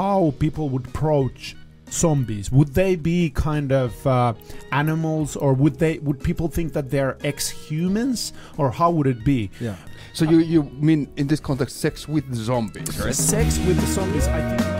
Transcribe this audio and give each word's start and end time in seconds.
how 0.00 0.32
people 0.38 0.70
would 0.70 0.86
approach 0.86 1.54
zombies. 1.90 2.50
Would 2.50 2.68
they 2.74 2.96
be 2.96 3.30
kind 3.30 3.70
of 3.70 4.06
uh, 4.06 4.32
animals, 4.72 5.36
or 5.36 5.52
would 5.52 5.78
they? 5.78 5.98
Would 5.98 6.20
people 6.22 6.48
think 6.48 6.72
that 6.72 6.90
they're 6.90 7.18
ex-humans, 7.22 8.32
or 8.56 8.70
how 8.70 8.90
would 8.90 9.06
it 9.06 9.24
be? 9.24 9.50
Yeah. 9.60 9.76
So 10.14 10.24
you 10.24 10.38
you 10.38 10.62
mean 10.88 11.08
in 11.16 11.26
this 11.26 11.40
context 11.40 11.76
sex 11.76 12.08
with 12.08 12.26
zombies, 12.34 12.98
right? 12.98 13.14
Sex 13.14 13.58
with 13.66 13.78
the 13.78 13.86
zombies, 13.86 14.26
I 14.26 14.40
think. 14.56 14.79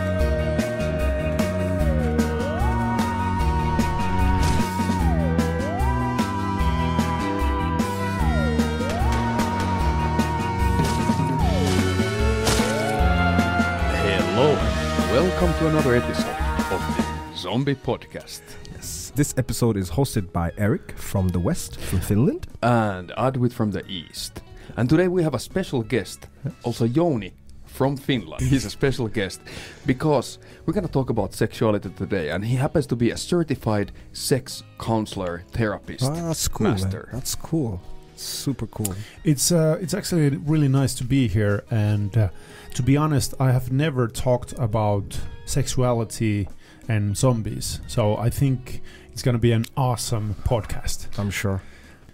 Another 15.91 16.07
episode 16.07 16.73
of 16.73 16.97
the 16.97 17.37
Zombie 17.37 17.75
Podcast. 17.75 18.43
Yes. 18.73 19.13
This 19.17 19.35
episode 19.37 19.77
is 19.77 19.91
hosted 19.91 20.31
by 20.33 20.53
Erik 20.57 20.97
from 20.97 21.27
the 21.27 21.41
West, 21.41 21.81
from 21.81 21.99
Finland. 21.99 22.47
And 22.63 23.11
Adwit 23.19 23.53
from 23.53 23.73
the 23.73 23.85
East. 23.89 24.41
And 24.77 24.89
today 24.89 25.09
we 25.09 25.25
have 25.25 25.35
a 25.35 25.39
special 25.41 25.83
guest, 25.83 26.29
also 26.63 26.87
Jouni 26.87 27.33
from 27.65 27.97
Finland. 27.97 28.41
He's 28.41 28.65
a 28.65 28.71
special 28.71 29.09
guest 29.09 29.41
because 29.85 30.39
we're 30.65 30.75
going 30.75 30.87
to 30.87 30.93
talk 30.93 31.11
about 31.11 31.35
sexuality 31.35 31.91
today, 31.91 32.31
and 32.31 32.45
he 32.45 32.55
happens 32.55 32.87
to 32.87 32.95
be 32.95 33.11
a 33.11 33.17
certified 33.17 33.91
sex 34.13 34.63
counselor 34.79 35.43
therapist. 35.51 36.05
Ah, 36.05 36.29
that's 36.29 36.47
cool. 36.47 36.69
man. 36.69 37.07
That's 37.13 37.35
cool. 37.35 37.81
Super 38.15 38.69
cool. 38.69 38.95
It's 39.25 39.51
uh, 39.51 39.79
it's 39.81 39.95
actually 39.95 40.37
really 40.37 40.69
nice 40.69 40.95
to 40.95 41.05
be 41.05 41.27
here, 41.27 41.65
and 41.69 42.17
uh, 42.17 42.29
to 42.75 42.83
be 42.85 42.97
honest, 42.97 43.35
I 43.41 43.51
have 43.51 43.73
never 43.73 44.07
talked 44.07 44.53
about 44.57 45.19
sexuality 45.51 46.49
and 46.89 47.17
zombies, 47.17 47.81
so 47.87 48.17
I 48.17 48.31
think 48.31 48.81
it's 49.13 49.23
gonna 49.23 49.39
be 49.39 49.53
an 49.53 49.67
awesome 49.77 50.37
podcast. 50.45 51.07
I'm 51.19 51.31
sure. 51.31 51.63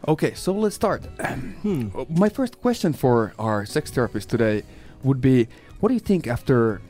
Okay, 0.08 0.34
so 0.34 0.52
let's 0.52 0.74
start. 0.74 1.02
Hmm. 1.62 1.88
My 2.08 2.28
first 2.28 2.60
question 2.60 2.92
for 2.92 3.34
our 3.38 3.66
sex 3.66 3.90
therapist 3.90 4.30
today 4.30 4.62
would 5.02 5.20
be 5.20 5.48
what 5.80 5.88
do 5.88 5.94
you 5.94 6.00
think 6.00 6.26
after 6.26 6.80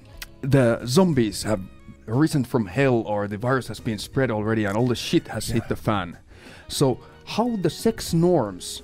the 0.42 0.80
zombies 0.86 1.42
have 1.42 1.60
risen 2.06 2.44
from 2.44 2.66
hell 2.66 3.02
or 3.06 3.26
the 3.26 3.38
virus 3.38 3.68
has 3.68 3.80
been 3.80 3.98
spread 3.98 4.30
already 4.30 4.64
and 4.64 4.76
all 4.76 4.86
the 4.86 4.94
shit 4.94 5.28
has 5.28 5.48
hit 5.48 5.68
the 5.68 5.76
fan? 5.76 6.18
So, 6.68 7.00
how 7.24 7.56
the 7.56 7.70
sex 7.70 8.14
norms 8.14 8.82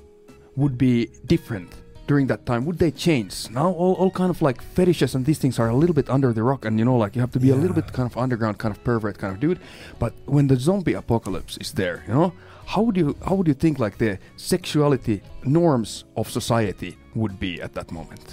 would 0.56 0.76
be 0.76 1.10
different 1.26 1.81
during 2.12 2.26
that 2.32 2.44
time? 2.50 2.62
Would 2.66 2.78
they 2.84 2.92
change? 3.06 3.34
Now, 3.50 3.68
all, 3.82 3.94
all 4.00 4.10
kind 4.10 4.30
of 4.34 4.38
like 4.48 4.58
fetishes 4.76 5.14
and 5.14 5.22
these 5.28 5.40
things 5.42 5.58
are 5.62 5.70
a 5.76 5.78
little 5.82 5.96
bit 6.00 6.08
under 6.16 6.30
the 6.38 6.42
rock, 6.50 6.62
and 6.66 6.74
you 6.78 6.84
know, 6.88 6.98
like 7.04 7.12
you 7.16 7.22
have 7.26 7.34
to 7.38 7.42
be 7.46 7.50
a 7.56 7.58
little 7.62 7.76
bit 7.80 7.88
kind 7.98 8.08
of 8.10 8.14
underground, 8.24 8.54
kind 8.58 8.74
of 8.76 8.80
pervert 8.88 9.16
kind 9.22 9.32
of 9.34 9.40
dude. 9.44 9.60
But 10.02 10.12
when 10.26 10.46
the 10.50 10.58
zombie 10.68 10.96
apocalypse 11.02 11.54
is 11.64 11.72
there, 11.80 11.96
you 12.06 12.14
know, 12.18 12.28
how 12.72 12.80
would 12.82 12.96
you 13.02 13.08
how 13.26 13.34
would 13.36 13.48
you 13.52 13.58
think 13.64 13.78
like 13.78 13.96
the 13.96 14.12
sexuality 14.36 15.16
norms 15.44 15.90
of 16.20 16.24
society 16.40 16.92
would 17.20 17.34
be 17.46 17.52
at 17.66 17.72
that 17.78 17.88
moment? 17.98 18.24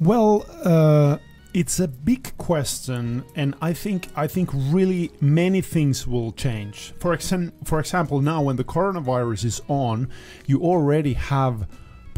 Well, 0.00 0.44
uh, 0.64 1.18
it's 1.60 1.78
a 1.80 1.88
big 1.88 2.24
question, 2.38 3.24
and 3.40 3.50
I 3.68 3.72
think 3.84 4.00
I 4.24 4.26
think 4.34 4.48
really 4.78 5.12
many 5.20 5.60
things 5.76 6.06
will 6.12 6.32
change. 6.46 6.76
For 6.98 7.12
exam- 7.18 7.52
for 7.70 7.78
example, 7.78 8.16
now 8.20 8.40
when 8.46 8.56
the 8.56 8.68
coronavirus 8.76 9.44
is 9.44 9.58
on, 9.68 10.08
you 10.50 10.56
already 10.72 11.14
have 11.14 11.56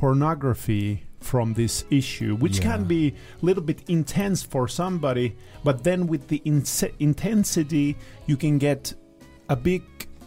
pornography 0.04 1.02
from 1.20 1.54
this 1.54 1.84
issue, 1.90 2.36
which 2.36 2.58
Yeah. 2.58 2.64
can 2.70 2.84
be 2.84 3.02
a 3.42 3.46
little 3.48 3.62
bit 3.62 3.80
intense 3.88 4.42
for 4.42 4.68
somebody, 4.68 5.34
but 5.64 5.82
then 5.82 6.06
with 6.06 6.28
the 6.28 6.40
inse- 6.44 6.92
intensity, 6.98 7.96
you 8.26 8.36
can 8.36 8.58
get 8.58 8.92
a 9.48 9.56
big 9.56 9.82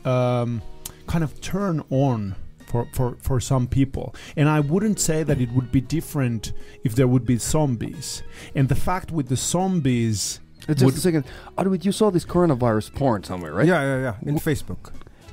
um, 0.05 0.61
kind 1.05 1.23
of 1.23 1.31
turn 1.41 1.83
on 1.91 2.35
for, 2.69 2.87
for, 2.93 3.17
for 3.21 3.39
some 3.39 3.67
people. 3.67 4.15
And 4.35 4.47
I 4.49 4.59
wouldn't 4.61 4.99
say 4.99 5.21
that 5.23 5.39
it 5.45 5.51
would 5.51 5.69
be 5.71 5.81
different 5.81 6.53
if 6.83 6.95
there 6.95 7.07
would 7.13 7.25
be 7.25 7.37
zombies. 7.37 8.23
And 8.55 8.67
the 8.69 8.75
fact 8.89 9.11
with 9.11 9.27
the 9.29 9.35
zombies, 9.35 10.39
Just 10.67 10.83
Would- 10.85 10.95
a 10.95 10.99
second, 10.99 11.23
Adwit, 11.57 11.85
you 11.85 11.91
saw 11.91 12.09
this 12.09 12.25
coronavirus 12.25 12.87
porn 12.95 13.23
somewhere, 13.23 13.53
right? 13.53 13.67
Yeah, 13.67 13.81
yeah, 13.89 13.99
yeah. 14.07 14.29
In 14.29 14.35
Facebook. 14.39 14.83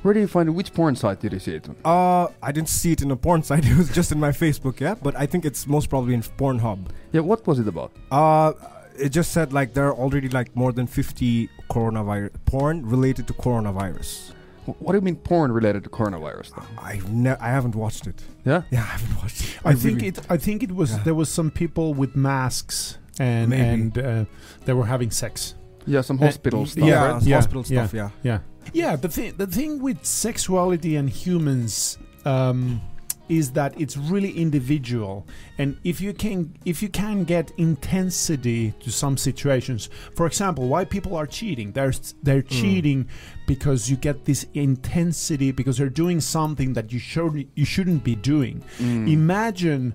Where 0.05 0.13
did 0.13 0.19
you 0.19 0.27
find 0.27 0.47
it? 0.47 0.51
Which 0.51 0.71
porn 0.71 0.95
site 0.95 1.19
did 1.19 1.33
you 1.33 1.39
see 1.39 1.55
it 1.55 1.67
on? 1.67 1.75
Uh, 1.83 2.27
I 2.43 2.51
didn't 2.51 2.69
see 2.69 2.91
it 2.91 3.01
in 3.01 3.09
a 3.09 3.15
porn 3.15 3.41
site. 3.49 3.65
It 3.65 3.75
was 3.75 3.89
just 3.89 4.11
in 4.11 4.19
my 4.19 4.29
Facebook, 4.29 4.79
yeah. 4.79 4.93
But 4.93 5.15
I 5.15 5.25
think 5.25 5.45
it's 5.45 5.65
most 5.65 5.89
probably 5.89 6.13
in 6.13 6.21
Pornhub. 6.21 6.79
Yeah, 7.11 7.21
what 7.21 7.47
was 7.47 7.57
it 7.57 7.67
about? 7.67 7.91
Uh, 8.11 8.53
it 8.99 9.09
just 9.09 9.31
said 9.31 9.51
like 9.51 9.73
there 9.73 9.87
are 9.87 9.95
already 9.95 10.29
like 10.29 10.55
more 10.55 10.71
than 10.71 10.85
50 10.85 11.49
coronavirus 11.71 12.29
porn 12.45 12.85
related 12.87 13.25
to 13.29 13.33
coronavirus. 13.33 14.33
What 14.65 14.91
do 14.93 14.97
you 14.99 15.01
mean 15.01 15.15
porn 15.15 15.51
related 15.51 15.83
to 15.85 15.89
coronavirus? 15.89 16.51
Though? 16.55 16.81
I 16.81 17.01
ne- 17.09 17.37
I 17.39 17.49
haven't 17.49 17.73
watched 17.75 18.05
it. 18.05 18.21
Yeah. 18.45 18.61
Yeah, 18.69 18.79
I 18.89 18.97
haven't 18.97 19.15
watched 19.17 19.41
it. 19.41 19.57
I, 19.65 19.73
think 19.73 19.95
really- 19.97 20.07
it 20.09 20.19
I 20.29 20.37
think 20.37 20.61
it 20.61 20.71
was 20.71 20.91
Yeah. 20.91 21.03
there 21.03 21.15
was 21.15 21.29
some 21.29 21.49
people 21.49 21.95
with 21.95 22.15
masks 22.15 22.99
and 23.19 23.49
Maybe. 23.49 23.63
and 23.81 23.97
uh, 23.97 24.25
they 24.65 24.73
were 24.73 24.85
having 24.85 25.09
sex. 25.09 25.55
Yeah, 25.87 26.01
some 26.01 26.17
Uh, 26.21 26.25
hospital 26.25 26.59
y- 26.61 26.65
stuff, 26.65 26.87
yeah, 26.87 27.11
right? 27.11 27.23
yeah, 27.23 27.35
hospital 27.35 27.63
yeah. 27.67 27.87
stuff. 27.87 27.93
Yeah. 27.93 28.09
Yeah. 28.23 28.39
Yeah, 28.73 28.95
the 28.95 29.09
thing 29.09 29.35
the 29.37 29.47
thing 29.47 29.81
with 29.81 30.05
sexuality 30.05 30.95
and 30.97 31.09
humans 31.09 31.97
um, 32.25 32.81
is 33.29 33.51
that 33.51 33.79
it's 33.79 33.95
really 33.97 34.31
individual, 34.37 35.25
and 35.57 35.77
if 35.83 36.01
you 36.01 36.13
can 36.13 36.55
if 36.65 36.81
you 36.83 36.89
can 36.89 37.23
get 37.23 37.51
intensity 37.57 38.73
to 38.81 38.91
some 38.91 39.17
situations, 39.17 39.89
for 40.15 40.25
example, 40.27 40.67
why 40.67 40.83
people 40.85 41.15
are 41.15 41.25
cheating, 41.27 41.71
they're 41.71 41.93
they're 42.23 42.43
Mm. 42.43 42.49
cheating 42.61 43.07
because 43.47 43.89
you 43.89 43.95
get 43.97 44.25
this 44.25 44.45
intensity 44.53 45.51
because 45.51 45.77
they're 45.77 45.89
doing 46.03 46.19
something 46.19 46.73
that 46.73 46.91
you 46.91 46.99
should 46.99 47.47
you 47.55 47.65
shouldn't 47.65 48.03
be 48.03 48.15
doing. 48.15 48.61
Mm. 48.79 49.09
Imagine, 49.09 49.93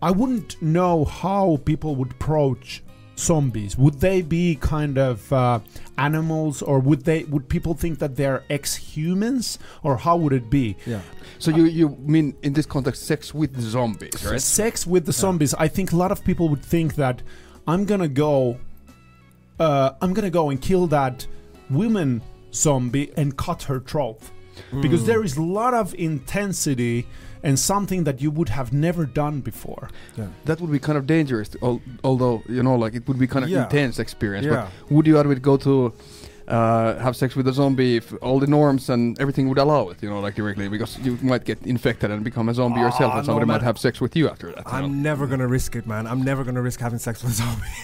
I 0.00 0.10
wouldn't 0.10 0.60
know 0.62 1.04
how 1.04 1.58
people 1.64 1.94
would 1.96 2.12
approach 2.12 2.82
zombies. 3.18 3.76
Would 3.76 4.00
they 4.00 4.22
be 4.22 4.56
kind 4.56 4.96
of 4.96 5.32
uh, 5.32 5.60
animals, 5.98 6.62
or 6.62 6.78
would 6.78 7.04
they? 7.04 7.24
Would 7.24 7.48
people 7.48 7.74
think 7.74 7.98
that 7.98 8.16
they're 8.16 8.44
ex-humans, 8.48 9.58
or 9.82 9.96
how 9.96 10.16
would 10.16 10.32
it 10.32 10.48
be? 10.48 10.76
Yeah. 10.86 11.00
So 11.38 11.50
you 11.50 11.64
you 11.64 11.88
mean 12.00 12.36
in 12.42 12.52
this 12.52 12.66
context 12.66 13.02
sex 13.04 13.34
with 13.34 13.58
zombies, 13.60 14.24
right? 14.24 14.40
Sex 14.40 14.86
with 14.86 15.06
the 15.06 15.12
zombies. 15.12 15.54
I 15.54 15.68
think 15.68 15.92
a 15.92 15.96
lot 15.96 16.12
of 16.12 16.24
people 16.24 16.48
would 16.48 16.64
think 16.64 16.94
that 16.94 17.22
I'm 17.66 17.84
gonna 17.84 18.08
go. 18.08 18.58
Uh, 19.58 19.92
I'm 20.00 20.14
gonna 20.14 20.30
go 20.30 20.50
and 20.50 20.62
kill 20.62 20.86
that 20.88 21.26
woman 21.68 22.22
zombie 22.52 23.12
and 23.16 23.36
cut 23.36 23.64
her 23.64 23.80
throat 23.80 24.20
because 24.80 25.04
there 25.04 25.22
is 25.22 25.36
a 25.36 25.42
lot 25.42 25.74
of 25.74 25.94
intensity 25.94 27.06
and 27.48 27.56
something 27.72 28.00
that 28.08 28.16
you 28.24 28.30
would 28.38 28.50
have 28.58 28.68
never 28.86 29.02
done 29.24 29.36
before. 29.50 29.84
That 30.48 30.56
would 30.60 30.72
be 30.78 30.80
kind 30.88 30.98
of 31.00 31.04
dangerous, 31.16 31.48
although 32.08 32.36
you 32.56 32.62
know, 32.66 32.76
like 32.84 32.94
it 32.98 33.04
would 33.08 33.18
be 33.24 33.28
kind 33.34 33.44
of 33.46 33.50
Yeah. 33.50 33.64
intense 33.64 33.94
experience. 34.06 34.46
Yeah. 34.46 34.54
But 34.56 34.94
would 34.94 35.06
you, 35.10 35.14
Adwit, 35.20 35.40
go 35.50 35.56
to 35.68 35.72
uh, 36.48 36.98
have 36.98 37.14
sex 37.16 37.36
with 37.36 37.46
a 37.48 37.52
zombie 37.52 37.96
if 37.96 38.12
all 38.22 38.38
the 38.40 38.46
norms 38.46 38.88
and 38.90 39.18
everything 39.20 39.48
would 39.48 39.58
allow 39.58 39.88
it? 39.90 40.02
You 40.02 40.10
know, 40.10 40.20
like 40.20 40.34
directly, 40.34 40.68
because 40.68 40.98
you 40.98 41.18
might 41.22 41.44
get 41.44 41.58
infected 41.66 42.10
and 42.10 42.24
become 42.24 42.48
a 42.48 42.54
zombie 42.54 42.80
yourself, 42.80 43.12
Ah, 43.12 43.18
and 43.18 43.26
no, 43.26 43.32
somebody 43.32 43.46
might 43.46 43.62
have 43.62 43.78
sex 43.78 44.00
with 44.00 44.16
you 44.16 44.28
after 44.28 44.46
that. 44.52 44.64
you 44.66 44.72
know? 44.72 44.78
I'm 44.78 45.02
never 45.02 45.26
gonna 45.26 45.46
risk 45.46 45.76
it, 45.76 45.86
man. 45.86 46.06
I'm 46.06 46.22
never 46.22 46.42
gonna 46.44 46.62
risk 46.62 46.80
having 46.80 46.98
sex 46.98 47.22
with 47.22 47.32
a 47.32 47.34
zombie. 47.36 47.62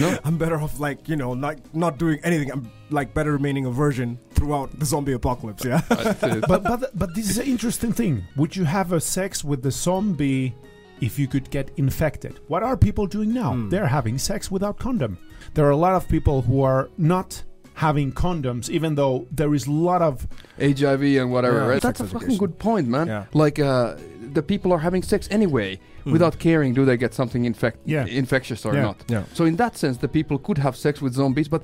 No? 0.00 0.18
I'm 0.24 0.38
better 0.38 0.58
off 0.60 0.80
like 0.80 1.08
you 1.08 1.14
know 1.14 1.34
not 1.34 1.56
not 1.72 1.98
doing 1.98 2.18
anything. 2.24 2.50
I'm 2.50 2.68
like 2.90 3.14
better 3.14 3.32
remaining 3.32 3.66
a 3.66 3.70
virgin 3.70 4.18
throughout 4.32 4.76
the 4.80 4.86
zombie 4.86 5.12
apocalypse. 5.12 5.64
Yeah. 5.64 5.82
But 6.48 6.64
but 6.64 6.90
but 6.98 7.14
this 7.14 7.28
is 7.30 7.38
an 7.38 7.46
interesting 7.46 7.92
thing. 7.92 8.24
Would 8.36 8.56
you 8.56 8.64
have 8.64 8.92
a 8.92 9.00
sex 9.00 9.44
with 9.44 9.62
the 9.62 9.70
zombie 9.70 10.54
if 11.00 11.18
you 11.18 11.28
could 11.28 11.48
get 11.50 11.70
infected? 11.76 12.40
What 12.48 12.62
are 12.64 12.76
people 12.76 13.06
doing 13.06 13.32
now? 13.32 13.52
Hmm. 13.52 13.68
They're 13.68 13.86
having 13.86 14.18
sex 14.18 14.50
without 14.50 14.78
condom. 14.78 15.18
There 15.52 15.66
are 15.66 15.70
a 15.78 15.82
lot 15.86 15.94
of 15.94 16.08
people 16.08 16.42
who 16.42 16.62
are 16.62 16.88
not 16.98 17.44
having 17.74 18.12
condoms, 18.12 18.68
even 18.70 18.94
though 18.94 19.26
there 19.30 19.52
is 19.54 19.66
a 19.66 19.70
lot 19.72 20.00
of 20.02 20.26
HIV 20.58 21.02
and 21.20 21.30
whatever, 21.32 21.58
Yeah. 21.58 21.66
right? 21.66 21.82
That's 21.82 22.00
a 22.00 22.06
fucking 22.06 22.36
good 22.38 22.58
point, 22.58 22.86
man. 22.88 23.06
Yeah. 23.08 23.24
Like 23.32 23.58
uh, 23.58 23.96
the 24.32 24.42
people 24.42 24.72
are 24.72 24.78
having 24.78 25.02
sex 25.02 25.28
anyway 25.30 25.78
Mm. 26.06 26.12
without 26.12 26.38
caring 26.38 26.74
do 26.74 26.84
they 26.84 26.98
get 26.98 27.14
something 27.14 27.46
infect- 27.46 27.78
Yeah. 27.86 28.04
infectious 28.06 28.66
or 28.66 28.74
Yeah. 28.74 28.82
not. 28.82 28.96
Yeah. 29.08 29.22
So 29.32 29.44
in 29.46 29.56
that 29.56 29.76
sense, 29.78 29.96
the 29.98 30.08
people 30.08 30.38
could 30.38 30.58
have 30.58 30.76
sex 30.76 31.00
with 31.00 31.14
zombies, 31.14 31.48
but 31.48 31.62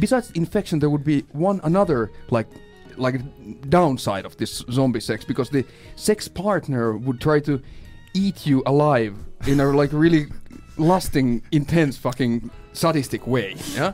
besides 0.00 0.30
infection, 0.34 0.78
there 0.78 0.88
would 0.88 1.04
be 1.04 1.24
one 1.32 1.60
another 1.62 2.10
like 2.30 2.48
like 2.96 3.20
downside 3.70 4.24
of 4.26 4.36
this 4.36 4.62
zombie 4.70 5.00
sex 5.00 5.24
because 5.24 5.48
the 5.50 5.64
sex 5.96 6.28
partner 6.28 6.96
would 6.96 7.20
try 7.20 7.40
to 7.40 7.60
eat 8.14 8.46
you 8.46 8.62
alive 8.66 9.14
in 9.46 9.60
a 9.60 9.64
like 9.82 9.90
really 9.92 10.26
lusting, 10.76 11.42
intense, 11.52 11.96
fucking 11.96 12.50
sadistic 12.72 13.26
way. 13.26 13.56
Yeah. 13.74 13.92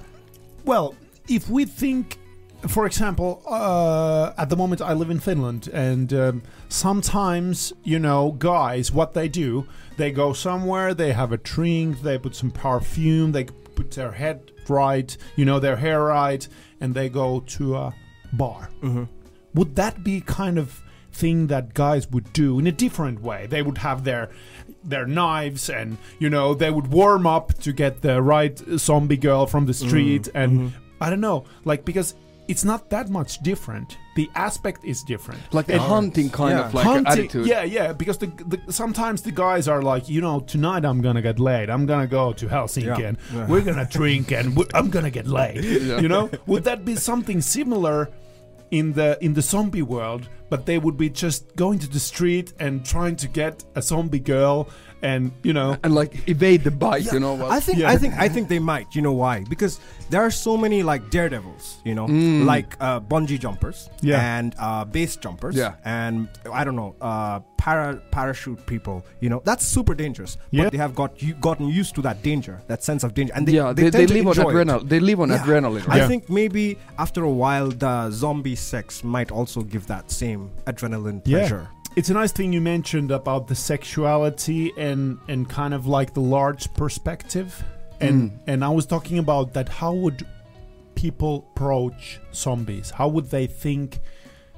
Well, 0.64 0.94
if 1.28 1.48
we 1.48 1.64
think, 1.64 2.18
for 2.66 2.86
example, 2.86 3.42
uh, 3.46 4.32
at 4.36 4.48
the 4.48 4.56
moment 4.56 4.80
I 4.80 4.92
live 4.94 5.10
in 5.10 5.20
Finland, 5.20 5.68
and 5.72 6.12
um, 6.12 6.42
sometimes, 6.68 7.72
you 7.84 7.98
know, 7.98 8.32
guys, 8.32 8.90
what 8.92 9.14
they 9.14 9.28
do, 9.28 9.66
they 9.96 10.10
go 10.10 10.32
somewhere, 10.32 10.94
they 10.94 11.12
have 11.12 11.32
a 11.32 11.36
drink, 11.38 12.02
they 12.02 12.18
put 12.18 12.34
some 12.34 12.50
perfume, 12.50 13.32
they 13.32 13.44
put 13.44 13.90
their 13.92 14.12
head 14.12 14.52
right, 14.68 15.16
you 15.36 15.44
know, 15.44 15.58
their 15.60 15.76
hair 15.76 16.02
right, 16.04 16.46
and 16.80 16.94
they 16.94 17.08
go 17.08 17.40
to 17.40 17.76
a 17.76 17.94
bar. 18.32 18.70
hmm 18.80 19.04
Would 19.54 19.76
that 19.76 20.04
be 20.04 20.20
kind 20.20 20.58
of 20.58 20.82
thing 21.12 21.46
that 21.48 21.74
guys 21.74 22.08
would 22.10 22.32
do 22.32 22.58
in 22.58 22.66
a 22.66 22.72
different 22.72 23.22
way? 23.22 23.46
They 23.46 23.62
would 23.62 23.78
have 23.78 24.04
their 24.04 24.30
their 24.84 25.06
knives 25.06 25.68
and 25.68 25.98
you 26.20 26.30
know 26.30 26.54
they 26.54 26.70
would 26.70 26.86
warm 26.86 27.26
up 27.26 27.52
to 27.54 27.72
get 27.72 28.00
the 28.02 28.22
right 28.22 28.56
zombie 28.78 29.16
girl 29.16 29.46
from 29.46 29.66
the 29.66 29.74
street 29.74 30.28
and 30.34 30.52
mhm. 30.52 30.72
I 31.00 31.10
don't 31.10 31.20
know, 31.20 31.44
like 31.64 31.84
because 31.84 32.14
it's 32.48 32.64
not 32.64 32.88
that 32.88 33.10
much 33.10 33.40
different. 33.40 33.98
The 34.16 34.30
aspect 34.34 34.82
is 34.82 35.02
different. 35.02 35.38
Like 35.52 35.66
the 35.66 35.74
And- 35.74 35.82
hunting 35.82 36.30
kind 36.30 36.58
Yeah. 36.58 36.66
of 36.66 36.72
like 36.74 36.86
Hunting- 36.86 37.12
attitude. 37.12 37.46
Yeah, 37.46 37.62
yeah. 37.64 37.92
Because 37.92 38.16
the, 38.16 38.28
the 38.46 38.72
sometimes 38.72 39.20
the 39.20 39.32
guys 39.32 39.68
are 39.68 39.82
like, 39.82 40.08
you 40.08 40.22
know, 40.22 40.40
tonight 40.40 40.86
I'm 40.86 41.02
gonna 41.02 41.20
get 41.20 41.38
laid. 41.38 41.68
I'm 41.68 41.84
gonna 41.84 42.06
go 42.06 42.32
to 42.32 42.46
Helsinki 42.46 42.98
Yeah. 42.98 43.08
and 43.08 43.18
Yeah. 43.34 43.46
we're 43.48 43.60
gonna 43.60 43.84
drink 43.90 44.32
and 44.32 44.56
we 44.56 44.64
I'm 44.72 44.88
gonna 44.88 45.10
get 45.10 45.26
laid. 45.26 45.62
Yeah. 45.64 46.00
You 46.00 46.08
know, 46.08 46.30
would 46.46 46.64
that 46.64 46.86
be 46.86 46.96
something 46.96 47.42
similar 47.42 48.08
in 48.70 48.92
the 48.94 49.18
in 49.20 49.34
the 49.34 49.42
zombie 49.42 49.82
world? 49.82 50.28
But 50.50 50.64
they 50.64 50.78
would 50.78 50.96
be 50.96 51.10
just 51.10 51.54
going 51.56 51.78
to 51.80 51.88
the 51.90 52.00
street 52.00 52.54
and 52.58 52.82
trying 52.82 53.16
to 53.16 53.28
get 53.28 53.62
a 53.74 53.82
zombie 53.82 54.20
girl, 54.20 54.70
and 55.02 55.30
you 55.42 55.52
know, 55.52 55.76
And 55.84 55.94
like 55.94 56.28
evade 56.28 56.64
the 56.64 56.70
bite, 56.70 57.04
Yeah, 57.04 57.14
you 57.14 57.20
know. 57.20 57.34
well- 57.34 57.50
I 57.52 57.60
think 57.60 57.78
Yeah. 57.78 57.90
I 57.90 57.96
think 57.96 58.14
I 58.18 58.28
think 58.28 58.48
they 58.48 58.58
might. 58.58 58.94
You 58.94 59.02
know 59.02 59.12
why? 59.12 59.44
Because 59.48 59.78
there 60.10 60.22
are 60.22 60.30
so 60.30 60.56
many 60.56 60.82
like 60.82 61.10
daredevils. 61.10 61.78
You 61.84 61.94
know, 61.94 62.06
Mm. 62.06 62.44
like 62.46 62.76
uh, 62.80 63.00
bungee 63.00 63.38
jumpers 63.38 63.88
Yeah. 64.00 64.38
and 64.38 64.54
uh, 64.58 64.84
base 64.84 65.16
jumpers. 65.16 65.54
Yeah. 65.56 65.74
and 65.84 66.28
I 66.52 66.64
don't 66.64 66.76
know, 66.76 66.94
uh, 67.00 67.40
para 67.56 68.00
parachute 68.10 68.64
people. 68.66 69.04
You 69.20 69.28
know, 69.30 69.40
that's 69.44 69.64
super 69.66 69.94
dangerous. 69.94 70.38
Yeah. 70.50 70.64
But 70.64 70.72
they 70.72 70.78
have 70.78 70.94
got 70.94 71.20
you, 71.22 71.34
gotten 71.34 71.66
used 71.68 71.94
to 71.96 72.02
that 72.02 72.22
danger, 72.22 72.60
that 72.68 72.82
sense 72.82 73.02
of 73.04 73.14
danger, 73.14 73.32
and 73.36 73.46
they 73.46 73.52
yeah, 73.52 73.72
they, 73.72 73.84
they, 73.84 73.90
they, 73.90 73.98
tend 74.06 74.10
live 74.10 74.26
on 74.26 74.36
enjoy 74.36 74.50
it. 74.50 74.54
adrenaline. 74.54 74.88
They 74.88 75.00
live 75.00 75.20
on 75.20 75.28
Yeah. 75.30 75.38
adrenaline. 75.38 75.82
I 75.82 75.86
Right? 75.86 75.96
Yeah. 76.02 76.08
think 76.08 76.30
maybe 76.30 76.78
after 76.98 77.22
a 77.24 77.30
while, 77.44 77.68
the 77.70 78.10
zombie 78.10 78.56
sex 78.56 79.02
might 79.04 79.30
also 79.30 79.62
give 79.62 79.86
that 79.88 80.10
same 80.10 80.50
adrenaline 80.66 81.20
Yeah. 81.24 81.38
pleasure. 81.38 81.68
It's 81.98 82.10
a 82.10 82.14
nice 82.22 82.32
thing 82.38 82.48
you 82.56 82.60
mentioned 82.76 83.10
about 83.20 83.42
the 83.50 83.54
sexuality 83.54 84.62
and 84.86 85.18
and 85.32 85.40
kind 85.60 85.72
of 85.78 85.82
like 85.96 86.10
the 86.18 86.20
large 86.38 86.64
perspective 86.82 87.50
and 88.06 88.16
Mm. 88.30 88.38
and 88.50 88.58
i 88.68 88.70
was 88.78 88.86
talking 88.94 89.18
about 89.26 89.46
that 89.56 89.68
how 89.80 89.92
would 90.02 90.18
people 91.04 91.34
approach 91.52 92.20
zombies 92.44 92.86
how 92.98 93.08
would 93.14 93.28
they 93.36 93.46
think 93.64 93.88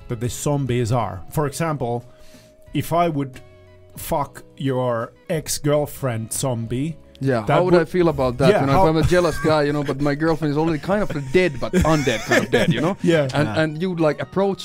that 0.08 0.18
the 0.24 0.28
zombies 0.28 0.90
are 1.04 1.16
for 1.36 1.44
example 1.50 1.94
if 2.82 2.88
i 2.92 3.06
would 3.16 3.34
fuck 3.96 4.32
your 4.56 5.12
ex-girlfriend 5.38 6.32
zombie 6.32 6.90
Yeah, 7.22 7.40
That 7.46 7.54
how 7.54 7.62
would 7.64 7.74
would- 7.74 7.82
I 7.88 7.96
feel 7.96 8.08
about 8.16 8.34
that? 8.40 8.48
Yeah, 8.52 8.60
you 8.62 8.66
know, 8.68 8.80
if 8.82 8.88
I'm 8.90 8.96
a 9.06 9.08
jealous 9.16 9.38
guy, 9.50 9.60
you 9.68 9.72
know, 9.76 9.84
but 9.90 9.98
my 10.00 10.14
girlfriend 10.24 10.50
is 10.54 10.58
already 10.62 10.78
kind 10.90 11.02
of 11.04 11.08
dead, 11.38 11.52
but 11.62 11.70
undead 11.92 12.20
kind 12.28 12.42
of 12.46 12.50
dead, 12.56 12.68
you 12.74 12.80
know. 12.86 12.94
yeah 13.14 13.24
And 13.38 13.46
Yeah. 13.48 13.60
and 13.60 13.68
you 13.82 13.88
would 13.92 14.00
like 14.08 14.18
approach 14.28 14.62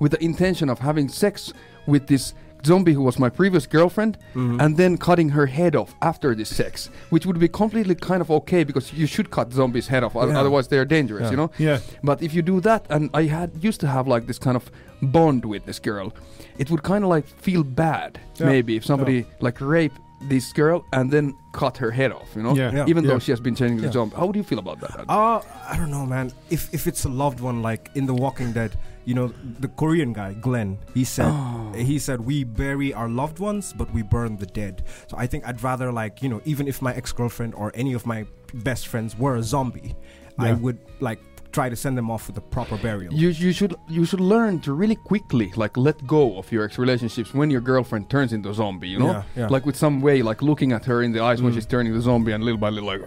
with 0.00 0.12
the 0.12 0.22
intention 0.24 0.68
of 0.70 0.78
having 0.80 1.08
sex 1.08 1.52
with 1.86 2.06
this 2.06 2.34
zombie 2.66 2.92
who 2.92 3.02
was 3.02 3.18
my 3.20 3.28
previous 3.28 3.66
girlfriend, 3.68 4.18
Mhm. 4.34 4.60
and 4.60 4.76
then 4.76 4.98
cutting 4.98 5.28
her 5.30 5.46
head 5.46 5.76
off 5.76 5.94
after 6.02 6.34
this 6.34 6.48
sex, 6.48 6.90
which 7.10 7.24
would 7.24 7.38
be 7.38 7.46
completely 7.48 7.94
kind 7.94 8.20
of 8.20 8.30
okay 8.30 8.64
because 8.64 8.92
you 8.92 9.06
should 9.06 9.30
cut 9.30 9.52
zombies' 9.52 9.86
head 9.86 10.02
off, 10.02 10.14
Yeah. 10.14 10.40
otherwise 10.40 10.66
they 10.68 10.76
are 10.78 10.84
dangerous, 10.84 11.22
Yeah. 11.24 11.30
you 11.30 11.36
know. 11.36 11.50
yeah 11.58 11.78
But 12.02 12.20
if 12.20 12.34
you 12.34 12.42
do 12.42 12.60
that, 12.62 12.84
and 12.90 13.10
I 13.14 13.24
had 13.24 13.50
used 13.62 13.80
to 13.82 13.86
have 13.86 14.08
like 14.08 14.26
this 14.26 14.38
kind 14.40 14.56
of 14.56 14.70
bond 15.00 15.44
with 15.44 15.66
this 15.66 15.78
girl, 15.78 16.12
it 16.58 16.68
would 16.70 16.82
kind 16.82 17.04
of 17.04 17.10
like 17.10 17.26
feel 17.28 17.62
bad 17.62 18.18
Yeah. 18.40 18.46
maybe 18.46 18.74
if 18.76 18.84
somebody 18.84 19.24
like 19.40 19.60
rape 19.60 19.92
this 20.20 20.52
girl 20.52 20.84
and 20.92 21.12
then 21.12 21.34
cut 21.52 21.76
her 21.76 21.92
head 21.92 22.10
off, 22.10 22.28
you 22.34 22.42
know, 22.42 22.56
Yeah. 22.56 22.72
Yeah. 22.74 22.86
even 22.88 23.06
though 23.06 23.20
she 23.20 23.30
has 23.30 23.38
been 23.40 23.54
changing 23.54 23.80
the 23.86 23.92
zombie. 23.92 24.16
How 24.16 24.26
would 24.26 24.34
you 24.34 24.42
feel 24.42 24.58
about 24.58 24.80
that? 24.80 25.04
Uh, 25.08 25.40
I 25.72 25.76
don't 25.76 25.92
know, 25.92 26.04
man. 26.04 26.32
If 26.50 26.74
if 26.74 26.88
it's 26.88 27.04
a 27.04 27.08
loved 27.08 27.38
one, 27.40 27.62
like 27.62 27.88
in 27.94 28.06
The 28.06 28.14
Walking 28.14 28.50
Dead, 28.52 28.72
you 29.08 29.14
know, 29.14 29.32
the 29.64 29.68
Korean 29.68 30.12
guy 30.12 30.34
Glenn, 30.34 30.76
he 30.92 31.04
said 31.04 31.32
Oh. 31.32 31.72
he 31.74 31.98
said 31.98 32.20
we 32.20 32.44
bury 32.44 32.92
our 32.92 33.08
loved 33.08 33.38
ones, 33.38 33.72
but 33.72 33.88
we 33.96 34.02
burn 34.02 34.36
the 34.36 34.44
dead. 34.60 34.84
So 35.08 35.16
I 35.16 35.26
think 35.26 35.48
I'd 35.48 35.62
rather 35.62 35.88
like 36.02 36.22
you 36.22 36.28
know, 36.28 36.40
even 36.44 36.68
if 36.68 36.82
my 36.82 36.92
ex 36.94 37.10
girlfriend 37.12 37.54
or 37.54 37.72
any 37.74 37.94
of 37.94 38.04
my 38.04 38.26
best 38.52 38.84
friends 38.92 39.16
were 39.16 39.36
a 39.36 39.42
zombie, 39.42 39.96
I 40.38 40.52
would 40.52 40.78
like 41.00 41.20
try 41.58 41.68
to 41.68 41.80
send 41.84 41.94
them 42.00 42.08
off 42.14 42.22
with 42.28 42.36
a 42.44 42.46
proper 42.56 42.76
burial. 42.86 43.12
You, 43.22 43.28
you 43.44 43.52
should 43.58 43.74
you 43.96 44.04
should 44.10 44.24
learn 44.34 44.52
to 44.66 44.70
really 44.82 44.98
quickly 45.12 45.48
like 45.62 45.74
let 45.88 45.96
go 46.16 46.22
of 46.40 46.44
your 46.54 46.62
ex 46.66 46.72
relationships 46.84 47.30
when 47.38 47.48
your 47.54 47.62
girlfriend 47.70 48.04
turns 48.14 48.30
into 48.36 48.48
a 48.54 48.54
zombie, 48.60 48.90
you 48.94 48.98
know, 49.02 49.12
Yeah, 49.14 49.22
yeah. 49.40 49.54
like 49.54 49.64
with 49.68 49.76
some 49.84 49.96
way, 50.06 50.16
like 50.30 50.40
looking 50.50 50.70
at 50.78 50.82
her 50.90 50.98
in 51.06 51.10
the 51.16 51.20
eyes 51.28 51.38
when 51.42 51.50
Mm. 51.52 51.56
she's 51.56 51.66
turning 51.74 51.92
the 51.98 52.04
zombie, 52.10 52.32
and 52.34 52.40
little 52.48 52.62
by 52.66 52.70
little, 52.76 52.90
like 52.94 53.02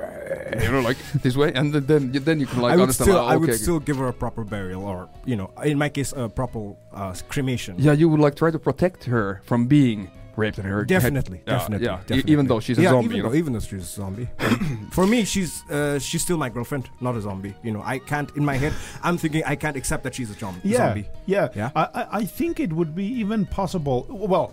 you 0.65 0.71
know, 0.73 0.81
like 0.89 0.97
this 1.25 1.35
way, 1.41 1.49
and 1.59 1.67
then 1.73 1.83
then 1.91 2.01
you, 2.13 2.19
then 2.27 2.37
you 2.41 2.47
can 2.51 2.59
like 2.65 2.73
I 2.73 2.75
would 2.75 2.83
understand. 2.89 3.07
still, 3.09 3.21
oh, 3.23 3.33
I 3.33 3.35
would 3.41 3.53
still 3.65 3.79
give 3.87 3.97
her 4.01 4.07
a 4.15 4.17
proper 4.23 4.43
burial, 4.55 4.83
or 4.93 4.99
you 5.29 5.35
know, 5.39 5.47
in 5.71 5.77
my 5.83 5.89
case, 5.97 6.11
a 6.23 6.27
proper 6.39 6.61
uh, 6.99 7.13
cremation. 7.33 7.73
yeah, 7.87 7.93
you 8.01 8.07
would 8.11 8.19
like 8.25 8.35
try 8.43 8.51
to 8.57 8.59
protect 8.69 8.99
her 9.13 9.25
from 9.49 9.59
being 9.77 9.99
raped 10.43 10.57
and 10.59 10.67
her 10.67 10.79
Definitely, 10.85 11.39
Yeah, 11.47 11.53
definitely, 11.57 11.85
yeah, 11.87 11.95
e- 11.95 12.01
definitely. 12.07 12.31
even 12.33 12.45
though 12.49 12.59
she's 12.65 12.77
a 12.77 12.81
yeah, 12.83 12.89
zombie, 12.93 13.05
even 13.05 13.17
you 13.17 13.23
though, 13.23 13.29
know. 13.29 13.41
even 13.43 13.51
though 13.53 13.59
she's 13.71 13.83
a 13.91 13.93
zombie. 14.01 14.27
For 14.97 15.05
me, 15.13 15.19
she's 15.33 15.51
uh, 15.69 15.99
she's 16.07 16.21
still 16.27 16.37
my 16.45 16.49
girlfriend, 16.55 16.85
not 17.07 17.13
a 17.15 17.21
zombie. 17.21 17.53
You 17.65 17.71
know, 17.75 17.81
I 17.93 17.95
can't 18.11 18.29
in 18.39 18.43
my 18.51 18.57
head. 18.63 18.73
I'm 19.07 19.17
thinking 19.21 19.43
I 19.53 19.55
can't 19.63 19.77
accept 19.81 20.01
that 20.05 20.13
she's 20.15 20.29
a 20.35 20.37
zom- 20.41 20.59
yeah 20.63 20.77
zombie. 20.87 21.07
yeah, 21.35 21.47
Yeah. 21.59 21.69
I, 21.81 21.83
I 21.99 22.03
i 22.21 22.23
think 22.39 22.53
it 22.65 22.71
would 22.77 22.91
be 23.01 23.05
even 23.23 23.39
possible 23.59 23.99
well 24.33 24.47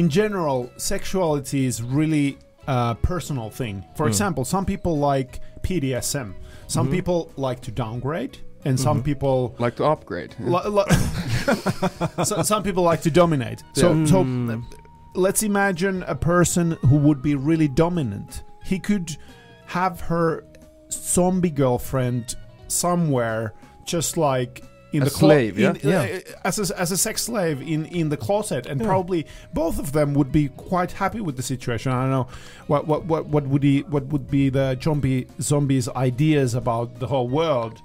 in 0.00 0.06
general 0.20 0.58
sexuality 0.76 1.60
is 1.70 1.76
really 1.98 2.26
a 2.66 2.94
personal 3.12 3.48
thing 3.60 3.76
for 3.96 4.04
Mm. 4.06 4.12
example 4.12 4.42
some 4.44 4.64
people 4.72 4.94
like 5.12 5.30
BDSM 5.66 6.28
some 6.74 6.86
Mhm. 6.88 6.92
people 6.96 7.18
like 7.46 7.60
to 7.66 7.70
downgrade 7.84 8.34
and 8.64 8.74
some 8.86 8.98
Mhm. 9.00 9.04
people 9.10 9.36
like 9.66 9.74
to 9.80 9.84
upgrade. 9.84 10.32
li- 10.54 10.68
li- 10.76 10.90
so, 12.30 12.34
some 12.52 12.62
people 12.62 12.82
like 12.90 13.02
to 13.02 13.10
dominate 13.10 13.60
so 13.74 13.86
Yeah. 13.92 14.06
so 14.12 14.18
Mm. 14.24 14.62
Let's 15.14 15.42
imagine 15.42 16.02
a 16.04 16.14
person 16.14 16.72
who 16.88 16.96
would 16.96 17.22
be 17.22 17.34
really 17.34 17.68
dominant. 17.68 18.42
He 18.64 18.78
could 18.78 19.16
have 19.66 20.00
her 20.02 20.44
zombie 20.90 21.50
girlfriend 21.50 22.34
somewhere, 22.68 23.54
just 23.84 24.16
like 24.16 24.62
in 24.92 25.02
A 25.02 25.04
the 25.06 25.10
clo- 25.10 25.36
yeah? 25.38 25.70
in- 25.70 25.78
Yeah. 25.82 26.00
uh, 26.02 26.18
as 26.44 26.70
a, 26.70 26.78
as 26.78 26.92
a 26.92 26.96
sex 26.98 27.22
slave 27.22 27.62
in 27.62 27.86
in 27.86 28.08
the 28.10 28.16
closet, 28.16 28.66
and 28.66 28.80
Yeah. 28.80 28.86
probably 28.86 29.26
both 29.54 29.78
of 29.78 29.92
them 29.92 30.12
would 30.14 30.30
be 30.30 30.48
quite 30.48 30.92
happy 30.92 31.20
with 31.20 31.36
the 31.36 31.42
situation. 31.42 31.92
I 31.92 32.02
don't 32.02 32.10
know 32.10 32.26
what 32.66 32.86
what 32.86 33.04
what, 33.06 33.26
what 33.26 33.46
would 33.46 33.62
he 33.62 33.80
what 33.88 34.04
would 34.08 34.30
be 34.30 34.50
the 34.50 34.78
zombie 34.82 35.26
zombies 35.40 35.88
ideas 35.96 36.54
about 36.54 36.98
the 37.00 37.06
whole 37.06 37.28
world, 37.28 37.80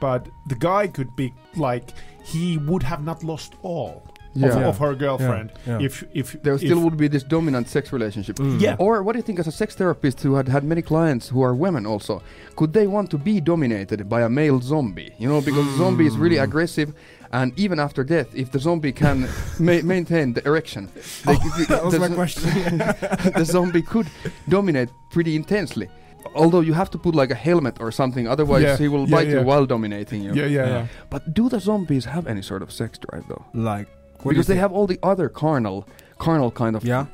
but 0.00 0.28
the 0.48 0.56
guy 0.56 0.88
could 0.88 1.14
be 1.16 1.32
like 1.56 1.90
he 2.24 2.58
would 2.58 2.82
have 2.82 3.02
not 3.04 3.22
lost 3.24 3.54
all. 3.62 4.02
Of, 4.36 4.42
Yeah. 4.42 4.68
of 4.68 4.78
her 4.78 4.94
girlfriend, 4.94 5.50
yeah. 5.66 5.80
if 5.86 6.04
if 6.14 6.40
There 6.44 6.54
if, 6.54 6.60
still 6.60 6.78
would 6.84 6.96
be 6.96 7.08
this 7.08 7.24
dominant 7.24 7.66
sex 7.68 7.92
relationship. 7.92 8.36
Mm. 8.36 8.60
Yeah. 8.60 8.76
Or 8.78 9.02
what 9.02 9.12
do 9.14 9.18
you 9.18 9.24
think, 9.24 9.38
as 9.40 9.48
a 9.48 9.52
sex 9.62 9.74
therapist 9.74 10.22
who 10.22 10.34
had 10.36 10.48
had 10.48 10.62
many 10.62 10.82
clients 10.82 11.28
who 11.32 11.42
are 11.42 11.52
women 11.52 11.84
also, 11.84 12.22
could 12.54 12.72
they 12.72 12.86
want 12.86 13.10
to 13.10 13.18
be 13.18 13.40
dominated 13.40 14.08
by 14.08 14.20
a 14.22 14.28
male 14.28 14.60
zombie? 14.60 15.10
You 15.18 15.28
know, 15.28 15.40
because 15.40 15.66
the 15.66 15.76
zombie 15.78 16.06
is 16.06 16.16
really 16.16 16.38
aggressive, 16.38 16.88
and 17.32 17.48
even 17.58 17.80
after 17.80 18.04
death, 18.04 18.28
if 18.34 18.48
the 18.52 18.58
zombie 18.60 18.92
can 18.92 19.16
ma- 19.58 19.82
maintain 19.94 20.32
the 20.32 20.42
erection, 20.46 20.88
they, 21.26 21.34
the, 21.58 21.66
That 21.68 21.84
was 21.84 21.94
the 21.94 22.00
my 22.00 22.08
zo- 22.08 22.14
question. 22.20 22.78
the 23.40 23.44
zombie 23.44 23.82
could 23.82 24.06
dominate 24.48 24.90
pretty 25.10 25.34
intensely. 25.34 25.88
Although 26.34 26.60
you 26.68 26.74
have 26.74 26.90
to 26.90 26.98
put 26.98 27.14
like 27.16 27.32
a 27.32 27.40
helmet 27.48 27.76
or 27.80 27.90
something, 27.90 28.28
otherwise 28.28 28.62
Yeah, 28.62 28.76
he 28.76 28.88
will 28.88 29.06
yeah, 29.08 29.16
bite 29.16 29.28
yeah. 29.28 29.40
you 29.40 29.46
while 29.50 29.66
dominating 29.66 30.22
you. 30.22 30.32
yeah, 30.34 30.46
yeah, 30.46 30.66
Yeah. 30.66 30.66
yeah. 30.68 30.86
But 31.10 31.22
do 31.34 31.48
the 31.48 31.58
zombies 31.58 32.04
have 32.04 32.24
any 32.28 32.42
sort 32.42 32.62
of 32.62 32.70
sex 32.70 32.98
drive 32.98 33.24
though? 33.28 33.44
like 33.54 33.88
what 34.22 34.30
because 34.32 34.46
they 34.46 34.56
have 34.56 34.72
all 34.72 34.86
the 34.86 34.98
other 35.02 35.28
carnal, 35.28 35.86
carnal 36.18 36.50
kind 36.50 36.76
of 36.76 36.84
Yeah. 36.84 37.06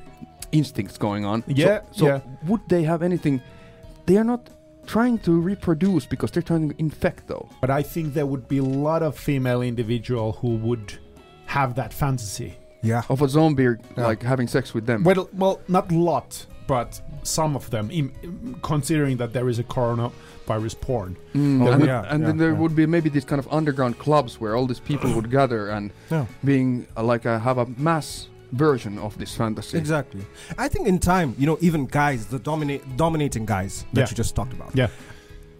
instincts 0.52 0.98
going 0.98 1.24
on. 1.24 1.42
So- 1.42 1.52
Yeah, 1.54 1.80
So, 1.92 2.06
yeah. 2.06 2.20
would 2.46 2.60
they 2.68 2.82
have 2.84 3.02
anything? 3.02 3.40
They 4.06 4.16
are 4.16 4.24
not 4.24 4.48
trying 4.86 5.18
to 5.18 5.32
reproduce 5.40 6.06
because 6.06 6.30
they're 6.30 6.42
trying 6.42 6.68
to 6.70 6.74
infect 6.78 7.26
though. 7.26 7.48
But 7.60 7.70
I 7.70 7.82
think 7.82 8.14
there 8.14 8.26
would 8.26 8.46
be 8.48 8.58
a 8.58 8.62
lot 8.64 9.02
of 9.02 9.16
female 9.18 9.62
individual 9.62 10.32
who 10.40 10.56
would 10.58 10.94
have 11.46 11.74
that 11.74 11.92
fantasy. 11.92 12.54
Yeah. 12.82 13.02
Of 13.08 13.22
a 13.22 13.28
zombie 13.28 13.62
Yeah. 13.64 14.06
like 14.06 14.22
having 14.22 14.48
sex 14.48 14.74
with 14.74 14.86
them. 14.86 15.02
Well, 15.04 15.28
well, 15.32 15.60
not 15.68 15.90
a 15.90 15.98
lot, 15.98 16.46
but 16.66 17.00
some 17.22 17.56
of 17.56 17.70
them. 17.70 17.90
im- 17.90 18.56
considering 18.62 19.16
that 19.18 19.32
there 19.32 19.48
is 19.48 19.58
a 19.58 19.64
coronavirus 19.64 20.80
porn. 20.80 21.16
Mm, 21.34 21.66
Oh, 21.66 21.72
and 21.72 21.84
yeah, 21.84 22.04
and 22.08 22.20
yeah, 22.20 22.26
then 22.26 22.36
there 22.36 22.54
would 22.54 22.74
be 22.76 22.86
maybe 22.86 23.08
these 23.08 23.24
kind 23.24 23.38
of 23.40 23.48
underground 23.52 23.98
clubs 23.98 24.40
where 24.40 24.54
all 24.56 24.66
these 24.66 24.80
people 24.80 25.12
would 25.14 25.30
gather 25.30 25.68
and 25.70 25.90
being 26.44 26.86
uh, 26.96 27.02
like 27.02 27.24
a, 27.24 27.38
have 27.38 27.58
a 27.58 27.66
mass 27.78 28.28
version 28.52 28.98
of 28.98 29.18
this 29.18 29.34
fantasy. 29.36 29.76
Exactly. 29.78 30.22
I 30.56 30.68
think 30.68 30.86
in 30.86 30.98
time, 30.98 31.34
you 31.38 31.46
know, 31.46 31.58
even 31.60 31.86
guys, 31.86 32.26
the 32.26 32.38
dominate 32.38 32.82
dominating 32.96 33.44
guys 33.46 33.84
that 33.92 34.10
you 34.10 34.16
just 34.16 34.34
talked 34.36 34.52
about. 34.52 34.70
Yeah. 34.74 34.88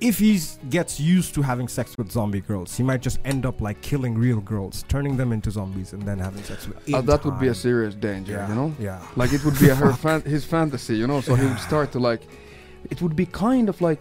If 0.00 0.18
he 0.18 0.38
gets 0.68 1.00
used 1.00 1.34
to 1.36 1.42
having 1.42 1.68
sex 1.68 1.96
with 1.96 2.10
zombie 2.12 2.42
girls, 2.42 2.76
he 2.76 2.82
might 2.82 3.00
just 3.00 3.18
end 3.24 3.46
up 3.46 3.60
like 3.62 3.80
killing 3.80 4.14
real 4.18 4.40
girls, 4.40 4.84
turning 4.88 5.16
them 5.16 5.32
into 5.32 5.50
zombies, 5.50 5.94
and 5.94 6.02
then 6.02 6.18
having 6.18 6.42
sex 6.42 6.68
with. 6.68 6.76
Uh, 6.92 6.98
in 6.98 7.06
that 7.06 7.24
would 7.24 7.38
be 7.40 7.48
a 7.48 7.54
serious 7.54 7.94
danger, 7.94 8.32
Yeah. 8.34 8.48
you 8.48 8.54
know. 8.54 8.74
Yeah. 8.78 9.00
Like 9.16 9.32
it 9.32 9.42
would 9.44 9.58
be 9.58 9.68
a 9.70 9.74
her 9.74 9.92
fan- 10.04 10.22
his 10.22 10.44
fantasy, 10.44 10.96
you 10.96 11.06
know. 11.06 11.20
So 11.22 11.34
he 11.34 11.46
would 11.46 11.60
start 11.60 11.92
to 11.92 11.98
like. 11.98 12.22
It 12.90 13.00
would 13.02 13.16
be 13.16 13.26
kind 13.26 13.68
of 13.68 13.80
like 13.80 14.00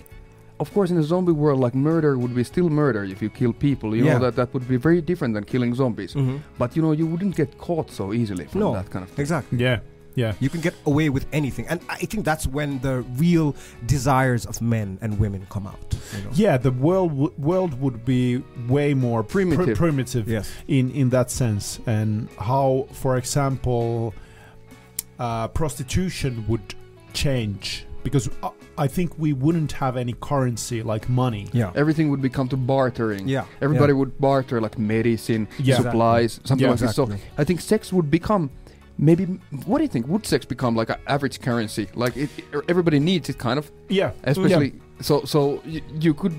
of 0.58 0.72
course, 0.74 0.90
in 0.90 0.98
a 0.98 1.04
zombie 1.04 1.34
world, 1.34 1.60
like 1.60 1.75
murder 1.75 2.18
would 2.18 2.34
be 2.34 2.42
still 2.44 2.70
murder 2.70 3.04
if 3.04 3.22
you 3.22 3.30
kill 3.30 3.52
people. 3.52 3.94
You 3.96 4.06
Yeah. 4.06 4.14
know 4.14 4.20
that 4.20 4.36
that 4.38 4.54
would 4.54 4.66
be 4.70 4.78
very 4.78 5.02
different 5.02 5.34
than 5.34 5.44
killing 5.44 5.75
zombies. 5.75 6.14
Mhm. 6.14 6.40
But 6.58 6.75
you 6.78 6.82
know, 6.82 6.94
you 6.94 7.06
wouldn't 7.06 7.36
get 7.36 7.58
caught 7.58 7.92
so 7.92 8.14
easily 8.14 8.46
from 8.46 8.62
No. 8.62 8.74
that 8.74 8.90
kind 8.90 9.04
of 9.04 9.10
thing. 9.12 9.22
Exactly. 9.24 9.58
Yeah, 9.60 9.80
yeah. 10.16 10.34
You 10.40 10.50
can 10.50 10.62
get 10.62 10.74
away 10.86 11.10
with 11.10 11.26
anything, 11.34 11.68
and 11.68 11.80
I 11.90 11.98
think 11.98 12.26
that's 12.26 12.48
when 12.48 12.80
the 12.80 13.02
real 13.18 13.56
desires 13.86 14.46
of 14.46 14.62
men 14.62 14.98
and 15.02 15.20
women 15.20 15.46
come 15.50 15.68
out. 15.68 15.96
You 16.18 16.24
know? 16.24 16.30
Yeah, 16.34 16.58
the 16.58 16.72
world 16.72 17.10
w- 17.12 17.34
world 17.38 17.80
would 17.82 18.06
be 18.06 18.42
way 18.68 18.94
more 18.94 19.24
pr- 19.24 19.32
Primitive. 19.46 19.78
primitive 19.78 20.28
Yes. 20.28 20.50
in 20.68 20.92
in 20.92 21.10
that 21.10 21.30
sense, 21.32 21.80
and 21.86 22.28
how, 22.40 22.88
for 22.94 23.18
example, 23.18 24.14
uh, 25.20 25.48
prostitution 25.50 26.46
would 26.48 26.74
change 27.14 27.86
because 28.04 28.30
uh, 28.44 28.50
I 28.78 28.88
think 28.88 29.18
we 29.18 29.34
wouldn't 29.34 29.72
have 29.72 29.98
any 29.98 30.14
currency 30.14 30.84
like 30.84 31.10
money. 31.10 31.48
Yeah. 31.54 31.72
Everything 31.76 32.10
would 32.12 32.22
become 32.22 32.48
to 32.50 32.58
bartering. 32.58 33.28
Yeah. 33.28 33.46
Everybody 33.62 33.94
yeah. 33.94 34.00
would 34.00 34.20
barter 34.20 34.62
like 34.62 34.78
medicine, 34.78 35.48
Yeah. 35.58 35.78
supplies, 35.78 36.40
something 36.44 36.66
Yeah, 36.66 36.72
like 36.72 36.80
this. 36.80 36.96
So. 36.96 37.10
I 37.38 37.44
think 37.44 37.62
sex 37.62 37.92
would 37.92 38.12
become 38.12 38.50
maybe. 38.98 39.25
What 39.66 39.78
do 39.80 39.84
you 39.84 39.90
think? 39.90 40.08
Would 40.08 40.25
sex 40.25 40.46
become 40.46 40.75
like 40.75 40.90
an 40.90 40.98
average 41.08 41.40
currency? 41.42 41.88
Like 41.96 42.16
it, 42.18 42.30
it- 42.38 42.46
everybody 42.70 43.00
needs 43.00 43.30
it, 43.30 43.38
kind 43.38 43.58
of. 43.60 43.72
Yeah, 43.90 44.12
Especially 44.24 44.74
so. 45.02 45.24
So 45.25 45.62
you, 45.66 45.82
you 46.00 46.14
could. 46.14 46.34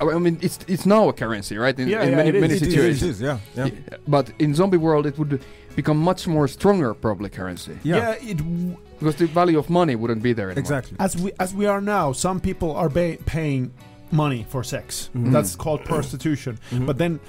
I 0.00 0.18
mean, 0.18 0.38
it's 0.42 0.58
it's 0.66 0.86
now 0.86 1.08
a 1.08 1.12
currency, 1.12 1.56
right? 1.56 1.78
In, 1.78 1.88
Yeah, 1.88 2.02
in 2.02 2.10
yeah, 2.10 2.16
many 2.16 2.28
it 2.30 2.34
is. 2.34 2.40
many 2.40 2.54
It 2.54 2.62
is, 2.62 2.68
situations. 2.68 3.02
It 3.02 3.08
is, 3.10 3.20
yeah. 3.20 3.38
Yeah. 3.56 3.66
Yeah, 3.66 3.96
But 4.08 4.30
in 4.38 4.54
zombie 4.54 4.76
world, 4.76 5.06
it 5.06 5.16
would 5.18 5.40
become 5.76 5.98
much 5.98 6.26
more 6.26 6.48
stronger, 6.48 6.94
probably 6.94 7.30
currency, 7.30 7.78
yeah. 7.84 7.96
Yeah. 7.96 8.30
it 8.30 8.36
w- 8.38 8.76
because 8.98 9.16
the 9.16 9.26
value 9.26 9.58
of 9.58 9.70
money 9.70 9.94
wouldn't 9.96 10.22
be 10.22 10.32
there 10.32 10.50
anymore. 10.50 10.60
Exactly. 10.60 10.96
as 10.98 11.16
we 11.16 11.32
as 11.38 11.54
we 11.54 11.66
are 11.66 11.80
now, 11.80 12.12
some 12.12 12.40
people 12.40 12.74
are 12.74 12.88
ba- 12.88 13.18
paying 13.24 13.72
money 14.10 14.44
for 14.48 14.62
sex. 14.64 15.10
Mhm. 15.14 15.32
That's 15.32 15.56
called 15.56 15.84
prostitution. 15.84 16.58
Mhm. 16.70 16.86
But 16.86 16.98
then, 16.98 17.20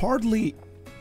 hardly 0.00 0.54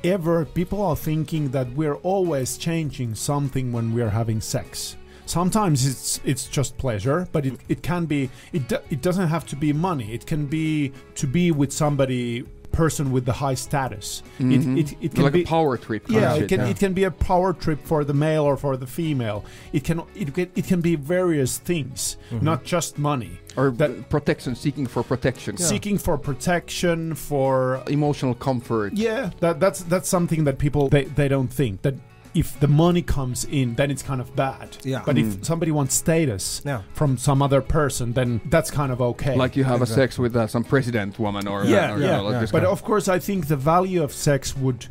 ever 0.04 0.46
people 0.46 0.82
are 0.82 0.96
thinking 0.96 1.50
that 1.50 1.72
we're 1.74 1.96
always 1.96 2.58
changing 2.58 3.16
something 3.16 3.72
when 3.72 3.94
we're 3.94 4.10
having 4.10 4.42
sex. 4.42 4.98
Sometimes 5.26 5.86
it's 5.86 6.20
it's 6.26 6.48
just 6.48 6.78
pleasure, 6.78 7.28
but 7.32 7.46
it, 7.46 7.60
it 7.70 7.84
can 7.84 8.06
be 8.06 8.30
it 8.52 8.72
it 8.90 9.02
doesn't 9.02 9.28
have 9.28 9.46
to 9.48 9.56
be 9.56 9.72
money. 9.74 10.12
It 10.14 10.26
can 10.26 10.48
be 10.48 10.92
to 11.16 11.28
be 11.28 11.52
with 11.52 11.72
somebody 11.72 12.46
person 12.84 13.06
with 13.16 13.26
the 13.26 13.34
high 13.46 13.58
status. 13.68 14.08
Mhm. 14.40 14.52
It, 14.56 14.62
it, 14.82 14.98
it 15.06 15.12
can 15.16 15.24
like 15.26 15.34
be 15.34 15.44
a 15.44 15.46
power 15.58 15.76
trip. 15.86 16.02
Yeah, 16.10 16.36
it 16.42 16.48
can 16.52 16.60
yeah. 16.62 16.72
it 16.74 16.78
can 16.84 16.94
be 17.02 17.06
a 17.12 17.12
power 17.30 17.52
trip 17.64 17.80
for 17.92 18.00
the 18.10 18.14
male 18.26 18.44
or 18.52 18.56
for 18.66 18.74
the 18.84 18.88
female. 19.00 19.40
It 19.78 19.84
can 19.88 19.98
it 20.22 20.28
can 20.36 20.48
it 20.60 20.66
can 20.72 20.82
be 20.90 20.94
various 21.18 21.52
things, 21.72 22.00
Mhm. 22.32 22.42
not 22.50 22.60
just 22.74 22.98
money. 23.12 23.34
or 23.58 23.72
that- 23.82 23.96
protection, 24.10 24.52
seeking 24.56 24.88
for 24.94 25.02
protection, 25.04 25.58
Seeking 25.58 25.98
for 26.06 26.16
protection, 26.18 27.14
for 27.30 27.82
emotional 27.98 28.34
comfort. 28.48 28.94
yeah, 28.94 29.32
that 29.44 29.60
that's 29.60 29.80
that's 29.92 30.08
something 30.16 30.46
that 30.48 30.58
people 30.66 30.84
they, 30.96 31.06
they 31.20 31.28
don't 31.36 31.52
think 31.62 31.74
that 31.86 31.96
if 32.36 32.60
the 32.60 32.68
money 32.68 33.02
comes 33.02 33.46
in, 33.46 33.76
then 33.76 33.90
it's 33.92 34.04
kind 34.04 34.22
of 34.22 34.36
bad. 34.36 34.78
Yeah. 34.84 35.02
But 35.06 35.16
Mm. 35.16 35.38
if 35.40 35.46
somebody 35.46 35.72
wants 35.72 35.96
status 35.96 36.62
Yeah. 36.66 36.82
from 36.94 37.18
some 37.18 37.42
other 37.42 37.62
person, 37.62 38.14
then 38.14 38.40
that's 38.50 38.70
kind 38.72 38.92
of 38.92 39.02
okay. 39.02 39.36
Like 39.36 39.56
you 39.56 39.64
have 39.64 39.82
a 39.82 39.86
sex 39.86 40.20
with 40.20 40.36
uh, 40.36 40.48
some 40.48 40.64
president 40.64 41.18
woman 41.20 41.48
or 41.48 41.64
Yeah, 41.66 41.94
or, 41.94 41.98
you 41.98 42.04
yeah, 42.06 42.18
know, 42.18 42.24
like 42.26 42.34
yeah. 42.34 42.40
this 42.42 42.52
But 42.52 42.60
kind 42.64 42.72
of 42.72 42.84
course, 42.84 43.08
I 43.08 43.20
think 43.20 43.48
the 43.48 43.56
value 43.58 44.04
of 44.04 44.14
sex 44.14 44.56
would 44.56 44.86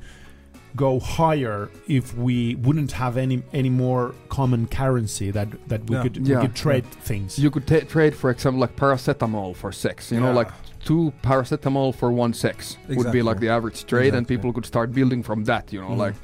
go 0.76 1.00
higher 1.00 1.68
if 1.88 2.16
we 2.16 2.54
wouldn't 2.56 2.92
have 2.92 3.16
any 3.16 3.42
any 3.52 3.70
more 3.70 4.14
common 4.28 4.66
currency 4.66 5.30
that 5.30 5.48
that 5.68 5.88
we 5.88 5.96
Yeah. 5.96 6.02
could 6.02 6.16
Yeah, 6.26 6.37
we 6.40 6.46
could 6.46 6.54
trade 6.56 6.84
things. 7.02 7.38
You 7.38 7.50
could 7.50 7.66
ta 7.66 7.80
trade, 7.80 8.14
for 8.14 8.30
example, 8.30 8.60
like 8.60 8.76
paracetamol 8.76 9.56
for 9.56 9.72
sex. 9.72 10.12
You 10.12 10.20
know, 10.20 10.32
like 10.32 10.50
two 10.84 11.12
paracetamol 11.22 11.94
for 11.94 12.10
one 12.12 12.32
sex 12.32 12.76
would 12.88 13.10
be 13.12 13.22
like 13.22 13.40
the 13.40 13.48
average 13.48 13.84
trade, 13.87 14.14
and 14.14 14.26
people 14.26 14.52
could 14.52 14.66
start 14.66 14.92
building 14.92 15.22
from 15.22 15.44
that. 15.44 15.72
You 15.72 15.80
know, 15.80 15.90
Mhm. 15.90 15.96
like 16.06 16.14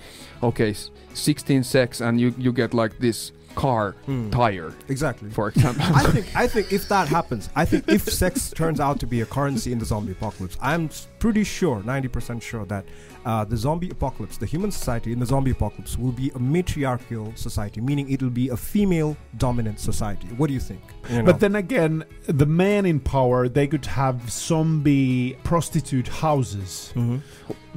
okay, 0.42 0.70
s- 0.70 0.90
16 1.14 1.62
sex, 1.64 2.00
and 2.00 2.20
you 2.20 2.34
you 2.38 2.52
get 2.52 2.74
like 2.74 2.98
this 2.98 3.32
car 3.54 3.94
Mm. 4.06 4.30
tire, 4.32 4.73
Exactly. 4.88 5.30
for 5.30 5.49
example. 5.49 5.84
I 5.94 6.02
think 6.12 6.26
I 6.37 6.46
think 6.46 6.73
if 6.73 6.88
that 6.88 7.08
happens, 7.08 7.49
I 7.56 7.64
think 7.64 7.84
if 7.88 8.02
sex 8.02 8.50
turns 8.50 8.80
out 8.80 9.00
to 9.00 9.06
be 9.06 9.20
a 9.20 9.26
currency 9.26 9.73
in 9.73 9.78
the 9.78 9.84
zombie 9.84 10.12
apocalypse, 10.12 10.56
I'm 10.61 10.90
pretty 11.18 11.44
sure, 11.44 11.82
90% 11.82 12.42
sure 12.42 12.64
that 12.66 12.84
uh, 13.25 13.42
the 13.44 13.56
zombie 13.56 13.88
apocalypse, 13.90 14.37
the 14.37 14.44
human 14.46 14.70
society 14.70 15.11
in 15.12 15.18
the 15.18 15.25
zombie 15.26 15.52
apocalypse 15.52 15.96
will 15.99 16.12
be 16.12 16.30
a 16.34 16.38
matriarchal 16.38 17.32
society, 17.37 17.80
meaning 17.80 18.11
it'll 18.11 18.28
be 18.28 18.50
a 18.50 18.56
female 18.56 19.16
dominant 19.38 19.80
society. 19.80 20.28
What 20.37 20.49
do 20.49 20.52
you 20.54 20.61
think? 20.61 20.82
You 21.08 21.18
know? 21.23 21.25
But 21.25 21.40
then 21.40 21.54
again, 21.56 22.04
the 22.26 22.44
men 22.46 22.84
in 22.84 23.00
power 23.00 23.49
they 23.49 23.66
could 23.66 23.87
have 23.87 24.30
zombie 24.30 25.37
prostitute 25.44 26.08
houses. 26.08 26.92
Mhm. 26.94 27.20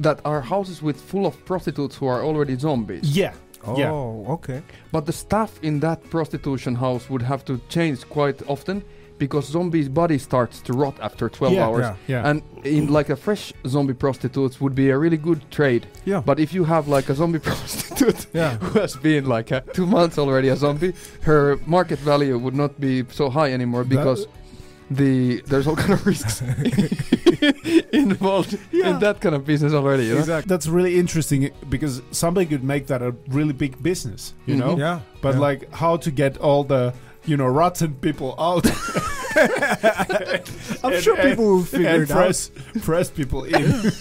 that 0.00 0.20
are 0.24 0.40
houses 0.40 0.80
with 0.80 0.96
full 1.00 1.26
of 1.26 1.34
prostitutes 1.44 1.96
who 1.96 2.06
are 2.06 2.22
already 2.22 2.56
zombies. 2.56 3.02
Yeah, 3.16 3.32
Oh, 3.70 3.78
Yeah. 3.78 4.32
okay. 4.34 4.62
But 4.92 5.06
the 5.06 5.12
staff 5.12 5.58
in 5.62 5.80
that 5.80 5.98
prostitution 6.10 6.74
house 6.76 7.08
would 7.10 7.22
have 7.22 7.44
to 7.46 7.60
change 7.68 8.08
quite 8.08 8.42
often 8.48 8.82
because 9.18 9.46
zombies' 9.48 9.88
body 9.88 10.16
starts 10.18 10.60
to 10.62 10.72
rot 10.72 10.94
after 11.02 11.28
12 11.28 11.52
Yeah, 11.54 11.64
hours. 11.66 11.82
Yeah. 11.82 11.94
yeah. 12.06 12.28
And 12.30 12.42
in 12.64 12.86
like 12.92 13.08
a 13.10 13.16
fresh 13.16 13.52
zombie 13.66 13.94
prostitutes 13.94 14.60
would 14.60 14.74
be 14.76 14.90
a 14.90 14.96
really 14.98 15.16
good 15.16 15.40
trade. 15.50 15.86
Yeah. 16.04 16.20
But 16.24 16.38
if 16.38 16.54
you 16.54 16.64
have 16.64 16.86
like 16.86 17.08
a 17.08 17.14
zombie 17.14 17.38
prostitute 17.48 18.26
yeah. 18.32 18.56
who 18.58 18.78
has 18.78 18.94
been 18.96 19.24
like 19.26 19.50
uh, 19.50 19.60
two 19.72 19.86
months 19.86 20.18
already 20.18 20.48
a 20.50 20.56
zombie, 20.56 20.92
her 21.22 21.58
market 21.66 21.98
value 21.98 22.38
would 22.38 22.54
not 22.54 22.78
be 22.80 23.04
so 23.10 23.28
high 23.28 23.52
anymore 23.52 23.82
That- 23.82 23.90
because 23.96 24.26
the 24.90 25.42
there's 25.46 25.66
all 25.66 25.76
kind 25.76 25.92
of 25.92 26.06
risks 26.06 26.40
involved 28.10 28.58
Yeah. 28.72 28.90
in 28.90 28.98
that 29.00 29.20
kind 29.20 29.34
of 29.34 29.44
business 29.44 29.72
already. 29.72 30.04
You 30.06 30.14
know? 30.14 30.20
Exactly. 30.20 30.48
That's 30.48 30.66
really 30.66 30.98
interesting 30.98 31.50
because 31.68 32.02
somebody 32.10 32.46
could 32.46 32.64
make 32.64 32.86
that 32.88 33.02
a 33.02 33.14
really 33.28 33.52
big 33.52 33.80
business, 33.82 34.34
you 34.46 34.54
Mhm. 34.54 34.58
know. 34.58 34.76
Yeah. 34.78 35.00
But 35.22 35.34
yeah. 35.34 35.40
like 35.40 35.72
how 35.74 35.96
to 35.98 36.10
get 36.10 36.38
all 36.38 36.64
the 36.64 36.92
you 37.24 37.36
know 37.36 37.46
rotten 37.46 37.94
people 38.00 38.34
out 38.38 38.66
I'm 40.84 40.92
and- 40.92 41.02
sure 41.02 41.14
and- 41.18 41.28
people 41.30 41.44
will 41.46 41.64
figure 41.64 41.88
and 41.88 42.02
it 42.04 42.10
out. 42.10 42.16
press 42.16 42.50
press 42.82 43.10
people 43.10 43.44
in. 43.44 43.92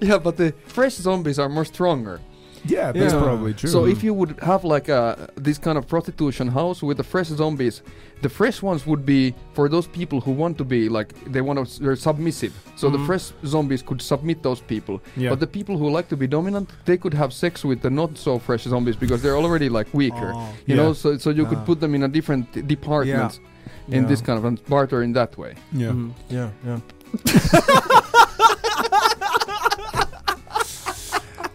Yeah, 0.00 0.18
but 0.18 0.36
the 0.36 0.52
fresh 0.66 0.94
zombies 0.94 1.38
are 1.38 1.48
more 1.48 1.64
stronger. 1.66 2.20
Yeah, 2.64 2.92
that's 2.92 3.12
Yeah. 3.14 3.20
probably 3.22 3.52
true. 3.54 3.68
So 3.70 3.86
if 3.86 4.02
you 4.04 4.12
would 4.14 4.38
have 4.42 4.64
like 4.64 4.88
a 4.88 5.28
this 5.36 5.58
kind 5.58 5.76
of 5.78 5.86
prostitution 5.86 6.48
house 6.48 6.82
with 6.82 6.96
the 6.98 7.04
fresh 7.04 7.28
zombies, 7.28 7.82
the 8.22 8.28
fresh 8.28 8.60
ones 8.62 8.86
would 8.86 9.04
be 9.06 9.34
for 9.54 9.68
those 9.68 9.86
people 9.86 10.20
who 10.20 10.32
want 10.32 10.58
to 10.58 10.64
be 10.64 10.88
like 10.88 11.08
they 11.32 11.40
want 11.40 11.56
to 11.66 11.80
they're 11.82 11.96
submissive. 11.96 12.52
So 12.76 12.90
the 12.90 12.98
Mhm. 12.98 13.06
fresh 13.06 13.32
zombies 13.46 13.82
could 13.82 14.00
submit 14.02 14.42
those 14.42 14.60
people. 14.60 15.00
yeah. 15.16 15.30
But 15.30 15.40
the 15.40 15.46
people 15.46 15.76
who 15.78 15.88
like 15.90 16.08
to 16.08 16.16
be 16.16 16.26
dominant, 16.26 16.68
they 16.84 16.96
could 16.98 17.14
have 17.14 17.32
sex 17.32 17.64
with 17.64 17.80
the 17.80 17.90
not 17.90 18.18
so 18.18 18.38
fresh 18.38 18.64
zombies 18.64 18.96
because 18.96 19.20
they're 19.22 19.36
already 19.36 19.68
like 19.68 19.88
weaker. 19.94 20.32
Oh, 20.34 20.48
You 20.66 20.74
Yeah. 20.76 20.82
know, 20.82 20.92
so 20.92 21.16
so 21.18 21.30
you 21.30 21.46
could 21.46 21.64
put 21.64 21.80
them 21.80 21.94
in 21.94 22.02
a 22.02 22.08
different 22.08 22.46
departments 22.68 23.40
in 23.88 24.02
yeah. 24.02 24.08
this 24.08 24.20
kind 24.20 24.38
of 24.38 24.44
and 24.44 24.58
barter 24.68 25.02
in 25.02 25.12
that 25.14 25.36
way. 25.38 25.52
yeah. 25.72 25.92
Mhm. 25.92 26.10
Yeah. 26.28 26.48
Yeah. 26.66 26.80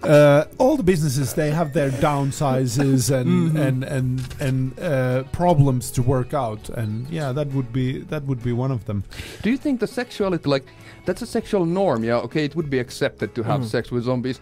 uh, 0.08 0.46
all 0.58 0.78
the 0.78 0.84
businesses 0.84 1.34
they 1.34 1.52
have 1.52 1.74
their 1.74 1.90
downsizes 1.92 3.12
and 3.20 3.52
Mhm. 3.52 3.68
and 3.68 3.84
and 3.84 4.22
and 4.40 4.80
uh, 4.80 5.24
problems 5.32 5.92
to 5.92 6.02
work 6.02 6.34
out, 6.34 6.70
and 6.70 7.08
yeah, 7.10 7.32
that 7.34 7.48
would 7.54 7.72
be 7.74 8.00
that 8.10 8.24
would 8.26 8.42
be 8.44 8.54
one 8.54 8.72
of 8.72 8.86
them. 8.86 9.04
Do 9.44 9.50
you 9.50 9.58
think 9.58 9.80
the 9.80 9.88
sexuality, 9.88 10.50
like, 10.50 10.66
that's 11.06 11.22
a 11.22 11.26
sexual 11.38 11.66
norm? 11.66 12.04
Yeah, 12.04 12.18
okay, 12.28 12.44
it 12.46 12.56
would 12.56 12.70
be 12.70 12.80
accepted 12.80 13.34
to 13.36 13.44
have 13.44 13.62
Mhm. 13.62 13.66
sex 13.76 13.92
with 13.92 14.04
zombies, 14.06 14.40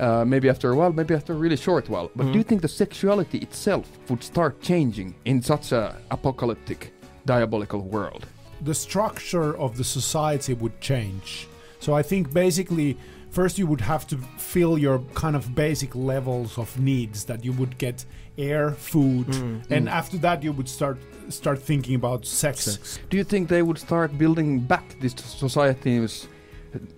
uh, 0.00 0.24
maybe 0.24 0.48
after 0.48 0.70
a 0.70 0.76
while, 0.76 0.92
maybe 0.92 1.14
after 1.14 1.32
a 1.32 1.36
really 1.44 1.56
short 1.56 1.88
while. 1.88 2.10
But 2.16 2.24
do 2.32 2.38
you 2.38 2.44
Mhm. 2.44 2.48
think 2.48 2.60
the 2.62 2.68
sexuality 2.84 3.38
itself 3.38 3.86
would 4.08 4.22
start 4.22 4.60
changing 4.60 5.14
in 5.24 5.42
such 5.42 5.72
a 5.72 5.82
apocalyptic, 6.10 6.92
diabolical 7.24 7.80
world? 7.80 8.26
The 8.64 8.74
structure 8.74 9.56
of 9.64 9.76
the 9.76 9.84
society 9.84 10.54
would 10.54 10.80
change. 10.80 11.48
So 11.80 11.92
I 12.00 12.02
think 12.02 12.32
basically. 12.32 12.96
First, 13.36 13.58
you 13.58 13.66
would 13.66 13.82
have 13.82 14.06
to 14.06 14.16
fill 14.38 14.78
your 14.78 14.98
kind 15.14 15.36
of 15.36 15.54
basic 15.54 15.94
levels 15.94 16.56
of 16.56 16.68
needs 16.80 17.24
that 17.26 17.44
you 17.44 17.52
would 17.52 17.76
get 17.76 18.06
air, 18.38 18.70
food, 18.70 19.26
Mm. 19.26 19.60
and 19.74 19.86
Mm. 19.88 19.90
after 20.00 20.16
that 20.26 20.42
you 20.42 20.52
would 20.56 20.68
start 20.78 20.96
start 21.28 21.58
thinking 21.70 21.94
about 21.96 22.24
sex. 22.24 22.56
Sex. 22.64 22.98
Do 23.10 23.16
you 23.18 23.24
think 23.24 23.48
they 23.48 23.60
would 23.68 23.78
start 23.78 24.16
building 24.16 24.60
back 24.72 24.84
this 25.02 25.14
society's 25.44 26.28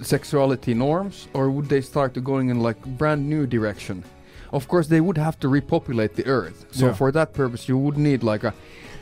sexuality 0.00 0.74
norms, 0.74 1.16
or 1.34 1.44
would 1.50 1.68
they 1.68 1.80
start 1.80 2.10
to 2.14 2.20
going 2.20 2.50
in 2.50 2.58
like 2.68 2.78
brand 3.00 3.22
new 3.28 3.44
direction? 3.46 4.04
Of 4.52 4.68
course, 4.68 4.86
they 4.88 5.00
would 5.00 5.18
have 5.18 5.36
to 5.40 5.48
repopulate 5.48 6.12
the 6.14 6.26
earth. 6.26 6.58
So 6.70 6.86
Yeah. 6.86 6.92
for 7.00 7.10
that 7.18 7.28
purpose, 7.32 7.62
you 7.70 7.76
would 7.84 7.98
need 7.98 8.22
like 8.22 8.44
a 8.44 8.52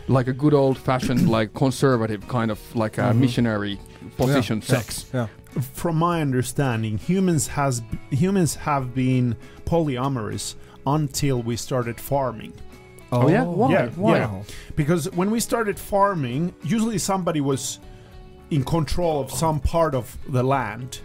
like 0.09 0.29
a 0.31 0.37
good 0.43 0.55
old 0.55 0.79
fashioned 0.79 1.29
like 1.39 1.49
conservative 1.53 2.23
kind 2.29 2.51
of 2.55 2.59
like 2.83 2.97
a 2.97 3.07
Mhm. 3.11 3.17
missionary 3.25 3.77
position 4.17 4.59
Yeah, 4.63 4.75
sex. 4.77 4.87
Yeah. 5.13 5.27
From 5.73 5.97
my 5.97 6.21
understanding, 6.21 6.99
humans 6.99 7.47
has 7.49 7.83
humans 8.11 8.55
have 8.57 8.95
been 8.95 9.37
polyamorous 9.65 10.55
until 10.87 11.43
we 11.43 11.57
started 11.57 12.01
farming. 12.01 12.53
Oh, 13.13 13.29
yeah? 13.29 13.45
Oh. 13.45 13.51
Why? 13.53 13.73
Yeah, 13.73 13.87
Why? 13.97 14.19
yeah. 14.19 14.43
because 14.75 15.11
when 15.13 15.31
we 15.31 15.41
started 15.41 15.79
farming, 15.79 16.55
usually 16.63 16.99
somebody 16.99 17.41
was 17.41 17.79
in 18.51 18.65
control 18.65 19.21
of 19.21 19.31
some 19.31 19.61
part 19.61 19.95
of 19.95 20.17
the 20.29 20.43
land, 20.43 21.01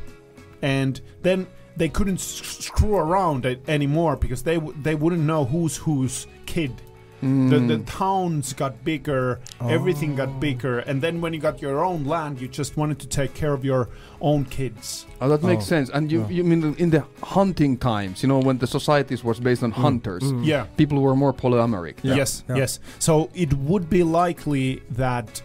and 0.62 1.00
then 1.22 1.48
they 1.78 1.88
couldn't 1.90 2.20
s- 2.20 2.42
screw 2.66 2.96
around 2.96 3.46
it 3.46 3.62
anymore 3.70 4.16
because 4.16 4.44
they 4.44 4.56
w- 4.56 4.76
they 4.82 4.96
wouldn't 4.96 5.22
know 5.24 5.46
who's 5.46 5.78
whose 5.78 6.28
kid. 6.46 6.74
The, 7.22 7.28
the 7.28 7.78
Mm. 7.78 7.84
towns 7.86 8.54
got 8.54 8.84
bigger, 8.84 9.40
everything 9.62 10.16
got 10.16 10.40
bigger, 10.40 10.80
and 10.80 11.02
then 11.04 11.22
when 11.22 11.34
you 11.34 11.40
got 11.40 11.62
your 11.62 11.86
own 11.86 12.04
land, 12.06 12.42
you 12.42 12.48
just 12.48 12.78
wanted 12.78 12.98
to 13.00 13.08
take 13.08 13.36
care 13.36 13.54
of 13.54 13.64
your 13.64 13.90
own 14.22 14.46
kids. 14.46 15.06
Oh, 15.22 15.30
that 15.30 15.44
makes 15.44 15.66
Oh. 15.66 15.68
sense. 15.76 15.90
And 15.94 16.12
you, 16.12 16.24
Oh. 16.24 16.30
you 16.30 16.44
mean 16.44 16.74
in 16.80 16.90
the 16.90 17.04
hunting 17.22 17.78
times, 17.78 18.24
you 18.24 18.30
know, 18.30 18.40
when 18.40 18.58
the 18.58 18.66
societies 18.66 19.24
was 19.24 19.40
based 19.40 19.62
on 19.62 19.70
hunters, 19.72 20.24
Mm. 20.24 20.46
Yeah. 20.46 20.64
people 20.78 21.00
were 21.00 21.16
more 21.16 21.32
polyamoric. 21.34 21.98
Yeah, 22.02 22.16
Yes, 22.16 22.44
yeah. 22.50 22.56
yes. 22.56 22.80
So 22.98 23.30
it 23.36 23.54
would 23.54 23.88
be 23.88 24.04
likely 24.04 24.82
that 24.90 25.44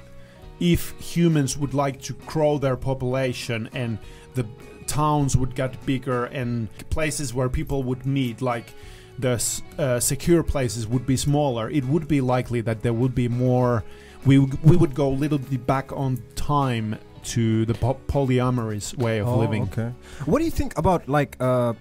if 0.61 0.95
humans 0.99 1.59
would 1.59 1.75
like 1.75 2.01
to 2.03 2.15
grow 2.25 2.57
their 2.59 2.77
population 2.77 3.69
and 3.75 3.99
the 4.35 4.47
towns 4.87 5.37
would 5.37 5.55
get 5.55 5.85
bigger 5.85 6.25
and 6.27 6.69
places 6.89 7.35
where 7.35 7.51
people 7.51 7.83
would 7.83 8.07
meet, 8.07 8.41
like 8.41 8.73
the 9.19 9.41
uh, 9.79 10.01
secure 10.01 10.43
places, 10.43 10.87
would 10.87 11.07
be 11.07 11.17
smaller, 11.17 11.71
it 11.71 11.85
would 11.85 12.07
be 12.09 12.21
likely 12.21 12.61
that 12.63 12.83
there 12.83 12.93
would 12.93 13.15
be 13.15 13.29
more. 13.29 13.83
We 14.25 14.39
we 14.41 14.77
would 14.77 14.95
go 14.95 15.09
a 15.09 15.17
little 15.23 15.39
bit 15.39 15.67
back 15.67 15.93
on 15.93 16.19
time 16.35 16.99
to 17.35 17.65
the 17.67 17.75
po- 17.75 18.01
polyamorous 18.09 18.97
way 18.99 19.19
of 19.19 19.29
Oh, 19.29 19.39
living. 19.39 19.63
Okay. 19.65 19.93
What 20.27 20.39
do 20.41 20.45
you 20.45 20.51
think 20.51 20.77
about 20.79 21.09
like 21.09 21.37
uh 21.41 21.73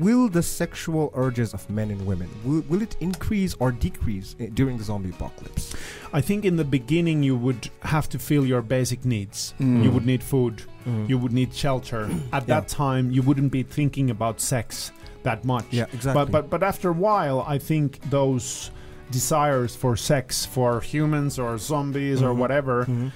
will 0.00 0.28
the 0.28 0.42
sexual 0.42 1.12
urges 1.14 1.52
of 1.52 1.68
men 1.68 1.90
and 1.90 2.06
women 2.06 2.28
will, 2.44 2.62
will 2.68 2.80
it 2.82 2.96
increase 3.00 3.54
or 3.58 3.70
decrease 3.72 4.34
during 4.54 4.78
the 4.78 4.84
zombie 4.84 5.10
apocalypse? 5.10 5.74
I 6.14 6.20
think 6.22 6.44
in 6.44 6.56
the 6.56 6.64
beginning 6.64 7.22
you 7.22 7.36
would 7.36 7.68
have 7.82 8.08
to 8.10 8.18
fill 8.18 8.46
your 8.46 8.62
basic 8.62 9.04
needs. 9.04 9.52
Mm. 9.60 9.82
You 9.84 9.90
would 9.90 10.06
need 10.06 10.22
food. 10.22 10.62
Mm. 10.86 11.08
you 11.08 11.18
would 11.18 11.32
need 11.32 11.52
shelter. 11.52 12.04
At 12.32 12.42
Yeah. 12.48 12.60
that 12.60 12.68
time, 12.68 13.10
you 13.10 13.22
wouldn't 13.22 13.52
be 13.52 13.62
thinking 13.64 14.10
about 14.10 14.40
sex 14.40 14.92
that 15.28 15.44
much. 15.44 15.66
yeah, 15.70 15.86
exactly. 15.96 16.14
But 16.24 16.26
but 16.36 16.44
but 16.54 16.62
after 16.72 16.88
a 16.96 16.98
while, 17.08 17.38
I 17.54 17.58
think 17.68 17.88
those 18.16 18.70
desires 19.10 19.72
for 19.82 19.92
sex 19.96 20.46
for 20.54 20.80
humans 20.92 21.32
or 21.44 21.50
zombies 21.70 22.18
or 22.26 22.32
Mhm. 22.32 22.38
whatever 22.42 22.76
Mhm. 22.86 23.10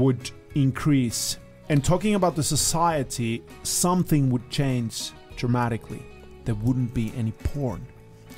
would 0.00 0.30
increase. 0.54 1.38
And 1.70 1.78
talking 1.92 2.14
about 2.20 2.34
the 2.36 2.42
society, 2.56 3.32
something 3.62 4.22
would 4.32 4.46
change 4.50 4.94
dramatically. 5.40 6.02
There 6.44 6.58
wouldn't 6.66 6.92
be 7.00 7.06
any 7.22 7.32
porn. 7.50 7.80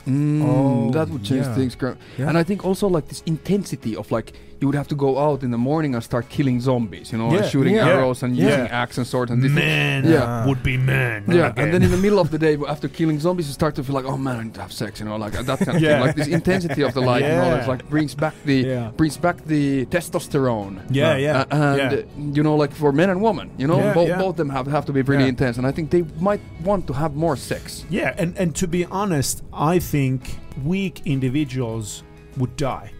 Mm, 0.06 0.42
Oh, 0.48 0.90
that 0.96 1.08
would 1.12 1.24
change 1.24 1.46
yeah. 1.46 1.54
things. 1.58 1.76
Yeah. 2.18 2.28
And 2.28 2.38
I 2.38 2.44
think 2.48 2.64
also 2.64 2.86
like 2.96 3.06
this 3.08 3.22
intensity 3.26 3.92
of 4.00 4.06
like 4.16 4.28
you 4.60 4.66
would 4.68 4.74
have 4.74 4.88
to 4.88 4.94
go 4.94 5.18
out 5.18 5.42
in 5.42 5.50
the 5.50 5.58
morning 5.58 5.94
and 5.94 6.02
start 6.02 6.28
killing 6.30 6.60
zombies, 6.60 7.12
you 7.12 7.18
know, 7.18 7.30
Yeah, 7.30 7.38
and 7.42 7.46
shooting 7.52 7.74
yeah. 7.74 7.88
arrows 7.88 8.22
and 8.22 8.34
Yeah. 8.36 8.44
using 8.48 8.66
axe 8.68 8.96
and 8.98 9.06
swords 9.06 9.30
and 9.30 9.42
this. 9.42 9.52
Men 9.52 10.04
Yeah. 10.08 10.46
would 10.46 10.62
be 10.62 10.76
men. 10.78 11.24
Yeah, 11.28 11.48
again. 11.48 11.64
and 11.64 11.74
then 11.74 11.82
in 11.82 11.90
the 11.90 11.98
middle 11.98 12.18
of 12.18 12.30
the 12.30 12.38
day, 12.38 12.56
after 12.66 12.88
killing 12.88 13.18
zombies, 13.20 13.46
you 13.48 13.52
start 13.52 13.74
to 13.74 13.84
feel 13.84 13.94
like, 13.94 14.06
oh 14.06 14.16
man, 14.16 14.36
I 14.40 14.42
need 14.44 14.54
to 14.54 14.62
have 14.62 14.72
sex, 14.72 14.98
you 15.00 15.06
know, 15.06 15.16
like 15.16 15.32
that 15.34 15.58
kind 15.58 15.76
of 15.76 15.82
Yeah. 15.82 15.92
thing. 15.92 16.00
Like 16.06 16.16
this 16.16 16.28
intensity 16.28 16.82
of 16.82 16.94
the 16.94 17.00
life, 17.02 17.22
you 17.22 17.28
know, 17.28 17.50
Yeah. 17.50 17.56
it's 17.58 17.68
like 17.68 17.88
brings 17.90 18.14
back 18.14 18.34
the 18.44 18.54
Yeah. 18.72 18.90
brings 18.96 19.16
back 19.18 19.44
the 19.44 19.84
testosterone. 19.86 20.78
yeah, 20.90 21.16
yeah, 21.16 21.40
Uh, 21.40 21.44
and 21.50 21.78
yeah. 21.92 21.98
uh, 21.98 22.32
you 22.36 22.42
know, 22.42 22.56
like 22.56 22.72
for 22.72 22.92
men 22.92 23.10
and 23.10 23.20
women, 23.20 23.50
you 23.58 23.66
know, 23.66 23.78
Yeah, 23.78 23.92
both 23.92 24.08
yeah. 24.08 24.18
both 24.18 24.30
of 24.30 24.36
them 24.36 24.48
have 24.50 24.66
have 24.66 24.86
to 24.86 24.92
be 24.92 25.02
really 25.02 25.24
Yeah. 25.24 25.28
intense, 25.36 25.58
and 25.58 25.66
I 25.66 25.72
think 25.72 25.90
they 25.90 26.04
might 26.20 26.40
want 26.64 26.86
to 26.86 26.92
have 26.94 27.14
more 27.14 27.36
sex. 27.36 27.84
Yeah, 27.90 28.14
and, 28.16 28.34
and 28.38 28.54
to 28.56 28.66
be 28.66 28.84
honest, 28.86 29.42
I 29.52 29.78
think 29.78 30.20
weak 30.64 31.02
individuals 31.04 32.02
would 32.38 32.56
die. 32.56 32.90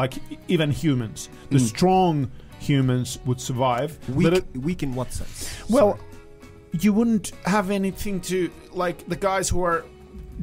Like 0.00 0.14
even 0.48 0.70
humans. 0.70 1.28
The 1.50 1.58
Mm. 1.58 1.68
strong 1.74 2.30
humans 2.60 3.18
would 3.26 3.40
survive. 3.40 3.98
weak, 4.08 4.32
it- 4.32 4.46
weak 4.68 4.82
in 4.82 4.94
what 4.94 5.12
sense? 5.12 5.48
well, 5.68 5.98
you 6.82 6.92
wouldn't 6.92 7.32
have 7.46 7.70
anything 7.70 8.20
to 8.30 8.50
like 8.72 8.98
the 9.08 9.16
guys 9.16 9.48
who 9.48 9.62
are 9.62 9.84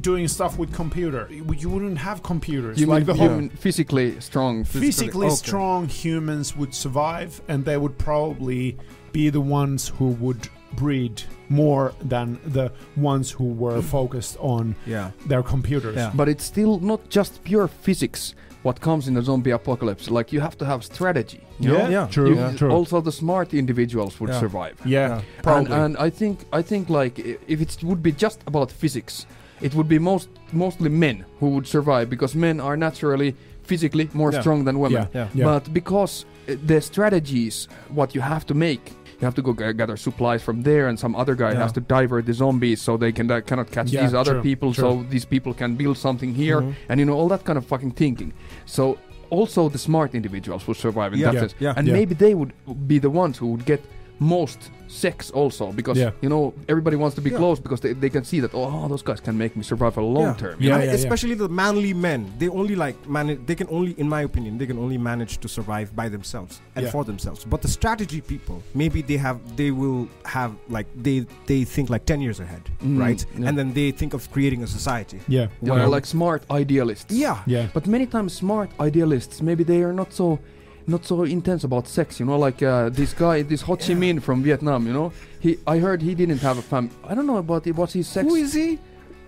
doing 0.00 0.26
stuff 0.26 0.58
with 0.58 0.72
computer. 0.72 1.28
You 1.30 1.44
you 1.62 1.68
wouldn't 1.70 1.98
have 1.98 2.18
computers. 2.24 2.80
You 2.80 2.86
like 2.86 3.06
mean, 3.06 3.16
the 3.16 3.22
whole 3.22 3.36
mean 3.38 3.48
physically 3.50 4.08
strong? 4.20 4.64
physically 4.64 5.28
okay. 5.28 5.36
strong 5.36 5.86
humans 5.88 6.56
would 6.56 6.74
survive 6.74 7.40
and 7.46 7.64
they 7.64 7.76
would 7.76 7.96
probably 7.96 8.76
be 9.12 9.30
the 9.30 9.40
ones 9.60 9.80
who 9.96 10.08
would 10.24 10.48
breed 10.74 11.22
more 11.48 11.92
than 12.02 12.38
the 12.46 12.70
ones 12.96 13.30
who 13.30 13.44
were 13.44 13.82
focused 13.82 14.36
on 14.40 14.74
yeah. 14.86 15.10
their 15.26 15.42
computers. 15.42 15.96
Yeah. 15.96 16.10
But 16.14 16.28
it's 16.28 16.44
still 16.44 16.78
not 16.80 17.08
just 17.10 17.42
pure 17.44 17.68
physics. 17.68 18.34
What 18.62 18.80
comes 18.80 19.08
in 19.08 19.14
the 19.14 19.22
zombie 19.22 19.50
apocalypse? 19.50 20.10
Like 20.10 20.32
you 20.32 20.40
have 20.40 20.56
to 20.58 20.64
have 20.64 20.82
strategy. 20.84 21.40
You 21.60 21.72
Yeah, 21.72 21.78
know? 21.78 21.88
Yeah. 21.90 22.06
true, 22.06 22.34
You- 22.34 22.56
true. 22.56 22.70
Also, 22.70 23.00
the 23.02 23.12
smart 23.12 23.52
individuals 23.52 24.18
would 24.20 24.30
Yeah. 24.30 24.40
survive. 24.40 24.74
yeah, 24.84 25.08
Yeah. 25.08 25.14
And, 25.16 25.42
probably. 25.42 25.72
and 25.72 25.96
I 25.98 26.10
think 26.10 26.38
I 26.52 26.62
think 26.62 26.88
like 26.88 27.18
if 27.46 27.60
it 27.60 27.76
would 27.82 28.02
be 28.02 28.12
just 28.12 28.40
about 28.46 28.70
physics, 28.72 29.26
it 29.60 29.74
would 29.74 29.88
be 29.88 29.98
most 29.98 30.28
mostly 30.52 30.88
men 30.88 31.24
who 31.40 31.48
would 31.50 31.66
survive 31.66 32.06
because 32.08 32.34
men 32.38 32.58
are 32.60 32.76
naturally 32.76 33.34
physically 33.62 34.08
more 34.14 34.32
Yeah. 34.32 34.40
strong 34.40 34.64
than 34.64 34.78
women. 34.78 35.08
Yeah. 35.14 35.28
Yeah. 35.34 35.44
But 35.44 35.72
because 35.72 36.24
uh, 36.48 36.54
the 36.66 36.80
strategies, 36.80 37.68
what 37.90 38.14
you 38.14 38.22
have 38.22 38.44
to 38.46 38.54
make, 38.54 38.92
you 39.24 39.26
have 39.26 39.34
to 39.34 39.42
go 39.42 39.52
g- 39.54 39.72
gather 39.72 39.96
supplies 39.96 40.42
from 40.42 40.62
there, 40.62 40.84
and 40.88 40.98
some 41.04 41.14
other 41.16 41.34
guy 41.34 41.52
Yeah. 41.52 41.62
has 41.64 41.72
to 41.72 41.80
divert 41.80 42.26
the 42.26 42.34
zombies 42.34 42.80
so 42.86 42.96
they 42.98 43.12
can 43.12 43.30
uh, 43.30 43.40
cannot 43.40 43.70
catch 43.70 43.90
Yeah, 43.90 44.02
these 44.02 44.14
other 44.14 44.34
true, 44.34 44.42
people, 44.50 44.70
true. 44.74 44.84
so 44.84 45.06
these 45.14 45.24
people 45.24 45.52
can 45.54 45.70
build 45.76 45.96
something 45.96 46.34
here, 46.34 46.60
Mhm. 46.60 46.74
and 46.88 47.00
you 47.00 47.06
know 47.06 47.14
all 47.20 47.28
that 47.34 47.42
kind 47.44 47.56
of 47.60 47.64
fucking 47.72 47.92
thinking. 47.92 48.32
So 48.66 48.98
also 49.30 49.68
the 49.70 49.78
smart 49.78 50.14
individuals 50.14 50.66
would 50.68 50.76
survive 50.76 51.10
in 51.14 51.18
Yeah. 51.20 51.30
that 51.32 51.40
sense, 51.40 51.54
and 51.78 51.86
maybe 51.98 52.14
they 52.14 52.34
would 52.34 52.52
be 52.92 52.98
the 52.98 53.10
ones 53.10 53.38
who 53.38 53.46
would 53.52 53.64
get 53.64 53.80
most 54.18 54.70
sex 54.86 55.30
also 55.32 55.72
because 55.72 55.98
Yeah. 55.98 56.10
you 56.22 56.28
know 56.28 56.54
everybody 56.68 56.96
wants 56.96 57.14
to 57.16 57.20
be 57.20 57.30
Yeah. 57.30 57.38
close 57.38 57.58
because 57.58 57.80
they, 57.80 57.94
they 57.94 58.10
can 58.10 58.22
see 58.24 58.38
that 58.40 58.52
oh 58.54 58.86
those 58.88 59.02
guys 59.02 59.18
can 59.18 59.36
make 59.36 59.56
me 59.56 59.62
survive 59.64 59.94
for 59.94 60.00
a 60.00 60.06
long 60.06 60.24
Yeah. 60.26 60.34
term 60.42 60.56
Yeah, 60.60 60.76
I 60.76 60.78
yeah, 60.78 60.84
yeah. 60.84 60.92
especially 60.94 61.34
the 61.34 61.48
manly 61.48 61.92
men. 61.94 62.20
They 62.38 62.48
only 62.48 62.76
like 62.76 62.96
manage. 63.08 63.40
They 63.46 63.56
can 63.56 63.66
only, 63.70 63.92
in 63.98 64.08
my 64.08 64.22
opinion, 64.22 64.56
they 64.58 64.66
can 64.66 64.78
only 64.78 64.98
manage 64.98 65.38
to 65.38 65.48
survive 65.48 65.88
by 65.96 66.08
themselves 66.08 66.60
and 66.76 66.84
Yeah. 66.84 66.92
for 66.92 67.02
themselves. 67.04 67.44
But 67.44 67.60
the 67.62 67.68
strategy 67.68 68.20
people, 68.20 68.62
maybe 68.74 69.02
they 69.02 69.16
have, 69.16 69.38
they 69.56 69.70
will 69.72 70.06
have 70.24 70.52
like 70.68 70.86
they 71.06 71.26
they 71.46 71.64
think 71.64 71.90
like 71.90 72.04
ten 72.12 72.20
years 72.20 72.38
ahead, 72.40 72.62
Mm, 72.84 72.98
right? 73.06 73.20
yeah. 73.38 73.48
And 73.48 73.58
then 73.58 73.72
they 73.72 73.90
think 73.90 74.14
of 74.14 74.30
creating 74.30 74.62
a 74.62 74.66
society. 74.66 75.18
yeah, 75.28 75.46
you 75.60 75.68
know, 75.68 75.74
well, 75.74 75.90
like 75.90 76.06
smart 76.06 76.40
idealists 76.50 77.12
Yeah. 77.24 77.38
yeah, 77.46 77.66
But 77.74 77.86
many 77.86 78.06
times 78.06 78.32
smart 78.44 78.70
idealists, 78.88 79.42
maybe 79.42 79.64
they 79.64 79.82
are 79.82 79.92
not 79.92 80.12
so 80.12 80.38
not 80.86 81.04
so 81.04 81.22
intense 81.24 81.64
about 81.64 81.88
sex, 81.88 82.20
you 82.20 82.26
know, 82.26 82.38
like 82.38 82.62
uh, 82.62 82.88
this 82.90 83.12
guy, 83.14 83.42
this 83.42 83.62
Ho 83.62 83.76
Chi 83.76 83.94
Minh 83.94 84.20
from 84.22 84.42
Vietnam, 84.42 84.86
you 84.86 84.92
know. 84.92 85.12
He 85.40 85.58
I 85.66 85.78
heard 85.78 86.02
he 86.02 86.14
didn't 86.14 86.38
have 86.40 86.58
a 86.58 86.62
fam 86.62 86.90
I 87.04 87.14
don't 87.14 87.26
know 87.26 87.38
about 87.38 87.66
it, 87.66 87.74
what's 87.76 87.92
his 87.94 88.06
sex 88.08 88.26
Who 88.28 88.34
is 88.34 88.52
he? 88.54 88.78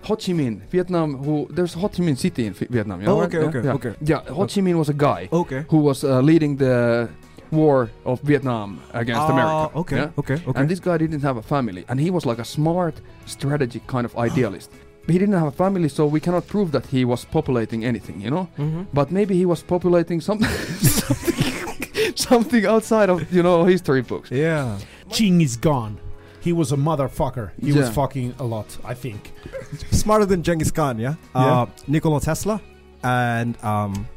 Ho 0.03 0.15
Chi 0.15 0.31
Minh, 0.33 0.61
Vietnam 0.69 1.17
who 1.17 1.47
there's 1.49 1.73
Ho 1.73 1.87
Chi 1.89 2.03
Minh 2.03 2.17
city 2.17 2.45
in 2.45 2.53
Vietnam, 2.53 3.01
you 3.01 3.07
know. 3.07 3.19
Oh, 3.21 3.23
okay, 3.23 3.39
yeah, 3.39 3.45
okay, 3.47 3.61
yeah. 3.63 3.73
okay. 3.73 3.93
Yeah, 4.01 4.21
Ho 4.33 4.41
Chi 4.45 4.61
Minh 4.61 4.77
was 4.77 4.89
a 4.89 4.93
guy 4.93 5.29
Okay. 5.31 5.65
who 5.69 5.77
was 5.77 6.03
uh, 6.03 6.21
leading 6.21 6.55
the 6.57 7.09
war 7.51 7.89
of 8.05 8.19
Vietnam 8.21 8.79
against 8.93 9.21
Ah, 9.21 9.31
America. 9.33 9.77
Okay. 9.79 9.95
yeah? 9.97 10.09
Okay. 10.17 10.33
Okay. 10.47 10.59
And 10.59 10.69
this 10.69 10.79
guy 10.79 10.97
didn't 10.97 11.21
have 11.21 11.37
a 11.37 11.41
family, 11.41 11.85
and 11.89 11.99
he 11.99 12.09
was 12.11 12.25
like 12.25 12.39
a 12.39 12.45
smart, 12.45 12.95
strategic 13.25 13.87
kind 13.87 14.05
of 14.05 14.17
idealist. 14.17 14.69
He 15.07 15.17
didn't 15.17 15.35
have 15.35 15.47
a 15.47 15.51
family, 15.51 15.89
so 15.89 16.05
we 16.05 16.19
cannot 16.19 16.47
prove 16.47 16.71
that 16.73 16.85
he 16.87 17.05
was 17.05 17.25
populating 17.25 17.85
anything, 17.85 18.19
you 18.21 18.29
know. 18.29 18.47
Mhm. 18.57 18.87
But 18.93 19.11
maybe 19.11 19.35
he 19.35 19.45
was 19.45 19.63
populating 19.63 20.19
something, 20.21 20.49
something, 20.79 22.15
something 22.15 22.65
outside 22.65 23.09
of 23.09 23.31
you 23.33 23.41
know 23.43 23.63
history 23.65 24.01
books. 24.01 24.29
Yeah. 24.31 24.77
Genghis 25.09 25.55
Khan. 25.57 25.97
He 26.41 26.53
was 26.53 26.71
a 26.71 26.77
motherfucker. 26.77 27.51
He 27.61 27.73
was 27.73 27.89
fucking 27.89 28.35
a 28.39 28.43
lot, 28.43 28.77
I 28.85 28.93
think. 28.93 29.33
Smarter 29.91 30.25
than 30.25 30.43
Genghis 30.43 30.71
Khan, 30.71 30.97
yeah? 30.99 31.15
Yeah. 31.35 31.61
Uh, 31.61 31.65
Nikola 31.87 32.21
Tesla 32.21 32.61
and 33.03 33.61
um, 33.63 34.07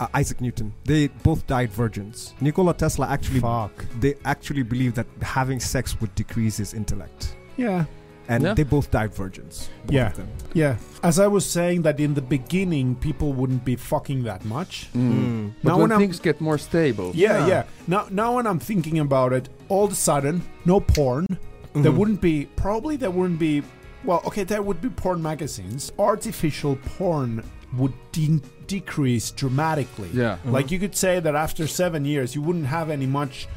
uh, 0.00 0.08
Isaac 0.14 0.40
Newton. 0.40 0.74
They 0.84 1.08
both 1.22 1.46
died 1.46 1.70
virgins. 1.70 2.34
Nikola 2.40 2.74
Tesla 2.74 3.08
actually 3.08 3.40
Fuck. 3.40 3.84
they 4.00 4.14
actually 4.24 4.62
believed 4.62 4.96
that 4.96 5.06
having 5.22 5.58
sex 5.60 5.98
would 6.00 6.14
decrease 6.14 6.56
his 6.58 6.74
intellect. 6.74 7.36
Yeah. 7.56 7.84
And 8.28 8.42
Yeah. 8.42 8.54
they 8.54 8.62
both 8.62 8.90
died 8.90 9.14
virgins. 9.14 9.68
both 9.84 9.94
Yeah. 9.94 10.08
them. 10.10 10.28
Yeah. 10.54 10.76
As 11.02 11.18
I 11.18 11.26
was 11.26 11.44
saying 11.44 11.82
that 11.82 12.00
in 12.00 12.14
the 12.14 12.22
beginning 12.22 12.94
people 12.94 13.32
wouldn't 13.34 13.64
be 13.64 13.76
fucking 13.76 14.24
that 14.24 14.44
much. 14.44 14.88
Mm. 14.96 15.52
But 15.62 15.68
Now 15.68 15.74
when 15.76 15.82
when 15.82 15.92
I'm- 15.92 16.00
things 16.00 16.20
get 16.20 16.40
more 16.40 16.56
stable, 16.58 17.12
Yeah, 17.14 17.38
Yeah. 17.40 17.46
yeah. 17.48 17.62
Now 17.86 18.06
now 18.10 18.36
when 18.36 18.46
I'm 18.46 18.58
thinking 18.60 18.98
about 18.98 19.32
it, 19.34 19.48
all 19.68 19.84
of 19.84 19.92
a 19.92 19.94
sudden, 19.94 20.42
no 20.64 20.80
porn. 20.80 21.26
There 21.74 21.92
Mhm. 21.92 21.96
wouldn't 21.96 22.20
be 22.20 22.46
probably 22.56 22.96
there 22.96 23.10
wouldn't 23.10 23.38
be 23.38 23.62
well, 24.04 24.20
okay, 24.26 24.44
there 24.44 24.62
would 24.62 24.80
be 24.80 24.88
porn 24.90 25.22
magazines. 25.22 25.90
Artificial 25.98 26.76
porn 26.98 27.42
would 27.76 27.92
de- 28.12 28.40
decrease 28.66 29.30
dramatically. 29.32 30.08
yeah. 30.14 30.36
Like 30.46 30.70
you 30.70 30.78
could 30.78 30.94
say 30.96 31.20
that 31.20 31.34
after 31.34 31.66
seven 31.66 32.04
years, 32.04 32.34
you 32.34 32.40
wouldn't 32.42 32.66
have 32.66 32.88
any 32.90 33.06
much 33.06 33.48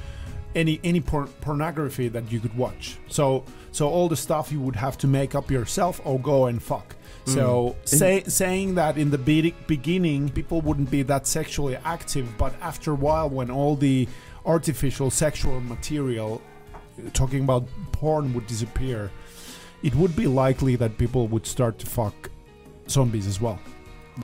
any 0.56 0.80
any 0.84 1.00
por- 1.02 1.30
pornography 1.42 2.08
that 2.10 2.32
you 2.32 2.40
could 2.40 2.58
watch. 2.58 2.98
So 3.08 3.44
so 3.78 3.88
all 3.88 4.10
the 4.10 4.16
stuff 4.16 4.52
you 4.52 4.60
would 4.60 4.76
have 4.76 4.98
to 4.98 5.06
make 5.06 5.36
up 5.36 5.52
yourself 5.52 6.02
or 6.04 6.20
go 6.20 6.48
and 6.48 6.64
fuck. 6.64 6.96
Mm. 7.26 7.34
So 7.36 7.76
say, 7.86 8.24
saying 8.24 8.74
that 8.74 8.98
in 8.98 9.12
the 9.12 9.20
be- 9.20 9.54
beginning 9.68 10.30
people 10.30 10.62
wouldn't 10.62 10.90
be 10.90 11.04
that 11.04 11.28
sexually 11.28 11.76
active, 11.86 12.28
but 12.40 12.56
after 12.60 12.94
a 12.94 12.96
while, 12.96 13.30
when 13.30 13.52
all 13.52 13.76
the 13.76 14.08
artificial 14.48 15.12
sexual 15.12 15.62
material, 15.62 16.42
talking 17.14 17.44
about 17.44 17.68
porn, 17.92 18.34
would 18.34 18.48
disappear, 18.48 19.12
it 19.84 19.94
would 19.94 20.16
be 20.16 20.26
likely 20.26 20.76
that 20.78 20.98
people 20.98 21.28
would 21.28 21.46
start 21.46 21.78
to 21.78 21.86
fuck 21.86 22.32
zombies 22.90 23.28
as 23.28 23.40
well. 23.40 23.60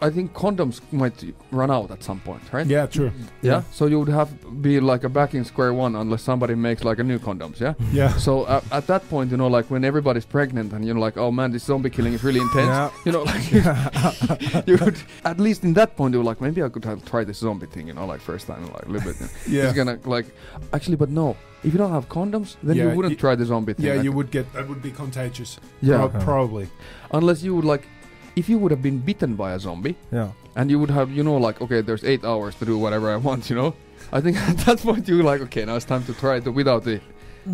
I 0.01 0.10
think 0.10 0.34
condoms 0.34 0.82
might 0.91 1.23
run 1.51 1.69
out 1.71 1.91
at 1.91 2.03
some 2.03 2.19
point, 2.19 2.41
right? 2.51 2.65
Yeah, 2.65 2.86
true. 2.88 3.12
Yeah. 3.41 3.63
So 3.71 3.86
you 3.86 3.99
would 3.99 4.10
have 4.10 4.29
be 4.62 4.79
like 4.79 5.03
a 5.03 5.10
back 5.10 5.34
in 5.34 5.45
square 5.45 5.73
one 5.73 5.95
unless 5.95 6.21
somebody 6.23 6.56
makes 6.56 6.84
like 6.84 6.99
a 6.99 7.03
new 7.03 7.19
condoms. 7.19 7.60
Yeah. 7.60 7.73
Yeah. 7.93 8.10
So 8.17 8.43
uh, 8.43 8.62
at 8.71 8.88
that 8.88 9.08
point, 9.10 9.32
you 9.32 9.38
know, 9.38 9.47
like 9.47 9.69
when 9.69 9.84
everybody's 9.86 10.25
pregnant 10.25 10.73
and 10.73 10.84
you're 10.86 10.97
like, 10.97 11.17
oh 11.17 11.32
man, 11.32 11.51
this 11.51 11.63
zombie 11.63 11.89
killing 11.89 12.13
is 12.13 12.23
really 12.23 12.39
intense. 12.41 12.67
Yeah. 12.67 12.89
You 13.06 13.12
know, 13.12 13.23
like 13.23 13.51
you 14.67 14.77
would 14.77 14.97
at 15.25 15.39
least 15.39 15.63
in 15.63 15.73
that 15.75 15.95
point 15.95 16.13
you're 16.13 16.23
like, 16.23 16.41
maybe 16.41 16.63
I 16.63 16.69
could 16.69 16.86
have 16.86 17.03
tried 17.06 17.27
this 17.27 17.38
zombie 17.39 17.67
thing. 17.67 17.88
You 17.88 17.93
know, 17.93 18.06
like 18.06 18.21
first 18.21 18.47
time, 18.47 18.65
like 18.73 18.86
a 18.86 18.89
little 18.89 19.12
bit. 19.12 19.21
you 19.47 19.60
know. 19.60 19.63
It's 19.67 19.75
gonna 19.77 19.99
like 20.06 20.25
actually, 20.73 20.95
but 20.97 21.10
no. 21.10 21.36
If 21.63 21.71
you 21.71 21.77
don't 21.77 21.91
have 21.91 22.10
condoms, 22.10 22.58
then 22.62 22.75
Yeah, 22.75 22.89
you 22.89 22.95
wouldn't 22.97 23.17
try 23.19 23.36
the 23.36 23.45
zombie 23.45 23.73
thing. 23.73 23.86
Yeah, 23.86 24.01
you 24.01 24.12
would 24.12 24.32
get 24.32 24.51
that 24.53 24.67
would 24.67 24.82
be 24.82 24.91
contagious. 24.91 25.60
Yeah. 25.82 26.08
Pro- 26.08 26.21
probably. 26.21 26.67
Unless 27.12 27.41
you 27.43 27.56
would 27.56 27.63
like, 27.63 27.88
if 28.36 28.50
you 28.50 28.58
would 28.58 28.72
have 28.72 28.82
been 28.82 29.00
bitten 29.00 29.36
by 29.36 29.54
a 29.54 29.60
zombie 29.60 29.96
Yeah. 30.12 30.30
and 30.56 30.69
you 30.72 30.80
would 30.80 30.89
have, 30.91 31.12
you 31.12 31.24
know, 31.24 31.38
like, 31.38 31.62
okay, 31.62 31.82
there's 31.82 32.04
eight 32.04 32.24
hours 32.26 32.56
to 32.56 32.65
do 32.65 32.78
whatever 32.78 33.12
I 33.12 33.17
want. 33.17 33.50
You 33.50 33.56
know. 33.56 33.74
I 34.12 34.22
think 34.22 34.38
at 34.50 34.58
that 34.65 34.80
point 34.80 35.08
you're 35.08 35.24
like, 35.24 35.41
okay, 35.41 35.65
now 35.65 35.76
it's 35.76 35.86
time 35.86 36.04
to 36.06 36.13
try 36.13 36.38
it 36.38 36.46
without 36.48 36.84
the 36.84 37.00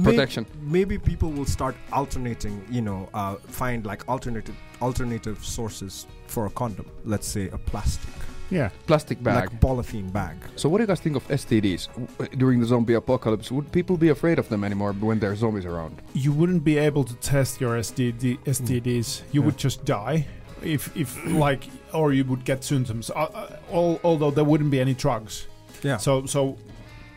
protection. 0.04 0.46
Maybe 0.62 0.98
people 0.98 1.32
will 1.32 1.46
start 1.46 1.76
alternating, 1.92 2.64
you 2.70 2.82
know, 2.82 3.10
uh, 3.14 3.36
find 3.36 3.86
like 3.86 4.08
alternative 4.08 4.56
alternative 4.82 5.44
sources 5.44 6.06
for 6.28 6.46
a 6.46 6.50
condom. 6.50 6.86
Let's 7.04 7.28
say 7.28 7.50
a 7.50 7.58
plastic, 7.58 8.14
Yeah. 8.50 8.70
Plastic 8.88 9.22
bag. 9.22 9.36
like 9.52 9.60
polythene 9.60 10.12
bag. 10.14 10.36
So 10.56 10.70
what 10.70 10.78
do 10.78 10.84
you 10.84 10.88
guys 10.88 11.00
think 11.02 11.16
of 11.16 11.28
STDs 11.28 11.88
w- 12.18 12.36
during 12.38 12.60
the 12.62 12.66
zombie 12.66 12.94
apocalypse? 12.94 13.52
Would 13.52 13.72
people 13.72 13.98
be 13.98 14.10
afraid 14.10 14.40
of 14.40 14.48
them 14.50 14.64
anymore 14.64 14.94
when 14.94 15.20
there 15.20 15.32
are 15.32 15.36
zombies 15.36 15.66
around? 15.66 16.02
You 16.14 16.32
wouldn't 16.32 16.64
be 16.64 16.78
able 16.78 17.04
to 17.04 17.14
test 17.16 17.60
your 17.60 17.76
STD, 17.78 18.38
STDs. 18.46 19.24
You 19.32 19.42
Yeah. 19.42 19.46
would 19.46 19.58
just 19.58 19.86
die. 19.86 20.26
If, 20.64 20.96
if 20.96 21.26
like, 21.26 21.68
or 21.94 22.14
you 22.14 22.24
would 22.26 22.44
get 22.46 22.64
symptoms. 22.64 23.10
Uh, 23.10 23.14
uh, 23.34 23.56
al- 23.72 24.00
although 24.04 24.32
there 24.32 24.44
wouldn't 24.44 24.72
be 24.72 24.80
any 24.80 24.94
drugs. 24.94 25.48
Yeah. 25.84 25.98
So, 25.98 26.26
so, 26.26 26.58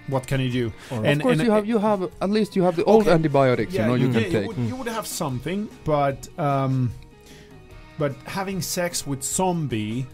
what 0.09 0.27
can 0.27 0.41
you 0.41 0.51
do? 0.51 0.73
Or- 0.91 1.05
And- 1.05 1.21
of 1.21 1.23
course, 1.23 1.39
and- 1.39 1.47
you 1.47 1.51
have 1.53 1.67
you 1.67 1.79
have 1.79 2.03
at 2.21 2.31
least 2.31 2.57
you 2.57 2.63
have 2.63 2.77
the 2.77 2.85
old 2.85 3.03
Okay. 3.03 3.13
antibiotics. 3.13 3.73
you 3.73 3.81
know 3.81 3.95
you 3.95 4.07
yeah, 4.09 4.13
can 4.15 4.23
you 4.23 4.31
take. 4.31 4.47
would, 4.49 4.57
you 4.59 4.77
would 4.77 4.89
have 4.89 5.07
something, 5.07 5.69
but 5.85 6.29
um, 6.39 6.91
but 7.99 8.15
having 8.27 8.61
sex 8.63 9.07
with 9.07 9.23
zombie, 9.23 10.07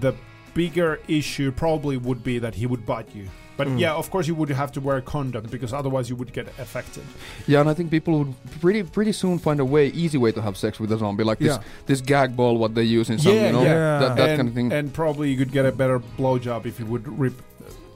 the 0.00 0.12
bigger 0.54 1.00
issue 1.08 1.50
probably 1.52 1.96
would 1.96 2.22
be 2.24 2.38
that 2.38 2.54
he 2.54 2.66
would 2.66 2.84
bite 2.84 3.14
you. 3.14 3.28
But 3.58 3.66
Mm. 3.66 3.78
yeah, 3.80 3.92
of 3.94 4.08
course 4.10 4.26
you 4.28 4.34
would 4.36 4.48
have 4.50 4.70
to 4.72 4.80
wear 4.80 4.96
a 4.98 5.02
condom 5.02 5.44
because 5.50 5.72
otherwise 5.74 6.08
you 6.08 6.16
would 6.16 6.32
get 6.32 6.46
affected. 6.58 7.02
Yeah, 7.46 7.60
and 7.60 7.68
I 7.68 7.74
think 7.74 7.90
people 7.90 8.20
would 8.20 8.34
pretty 8.60 8.82
pretty 8.84 9.12
soon 9.12 9.38
find 9.38 9.58
a 9.60 9.64
way, 9.64 9.88
easy 9.88 10.16
way 10.16 10.30
to 10.32 10.40
have 10.40 10.56
sex 10.56 10.78
with 10.80 10.90
a 10.92 10.96
zombie, 10.96 11.24
like 11.24 11.40
this 11.40 11.56
Yeah. 11.56 11.62
this 11.86 12.00
gag 12.00 12.36
ball 12.36 12.56
what 12.56 12.74
they 12.76 12.84
use 12.84 13.10
in 13.10 13.18
some, 13.18 13.34
you 13.34 13.52
know, 13.52 13.62
yeah. 13.64 13.98
that, 13.98 14.16
that 14.16 14.28
and, 14.30 14.36
kind 14.38 14.48
of 14.48 14.54
thing. 14.54 14.72
And 14.72 14.94
probably 14.94 15.30
you 15.32 15.36
could 15.36 15.50
get 15.52 15.66
a 15.66 15.72
better 15.72 15.98
blowjob 16.18 16.66
if 16.66 16.78
you 16.78 16.86
would 16.86 17.06
rip 17.18 17.34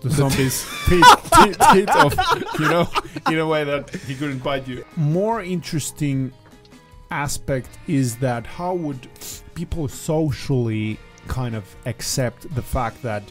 the 0.02 0.10
zombie's 0.10 0.66
teeth, 0.88 1.06
teeth, 1.32 1.56
teeth 1.72 1.88
off, 1.90 2.14
you 2.58 2.68
know, 2.68 2.88
in 3.30 3.38
a 3.38 3.46
way 3.46 3.62
that 3.62 3.88
he 4.08 4.16
couldn't 4.16 4.42
bite 4.42 4.66
you. 4.66 4.84
More 4.96 5.40
interesting 5.42 6.32
aspect 7.12 7.68
is 7.86 8.16
that 8.16 8.46
how 8.46 8.74
would 8.74 9.06
people 9.54 9.86
socially 9.86 10.98
kind 11.28 11.54
of 11.54 11.64
accept 11.86 12.52
the 12.56 12.62
fact 12.62 13.00
that 13.02 13.22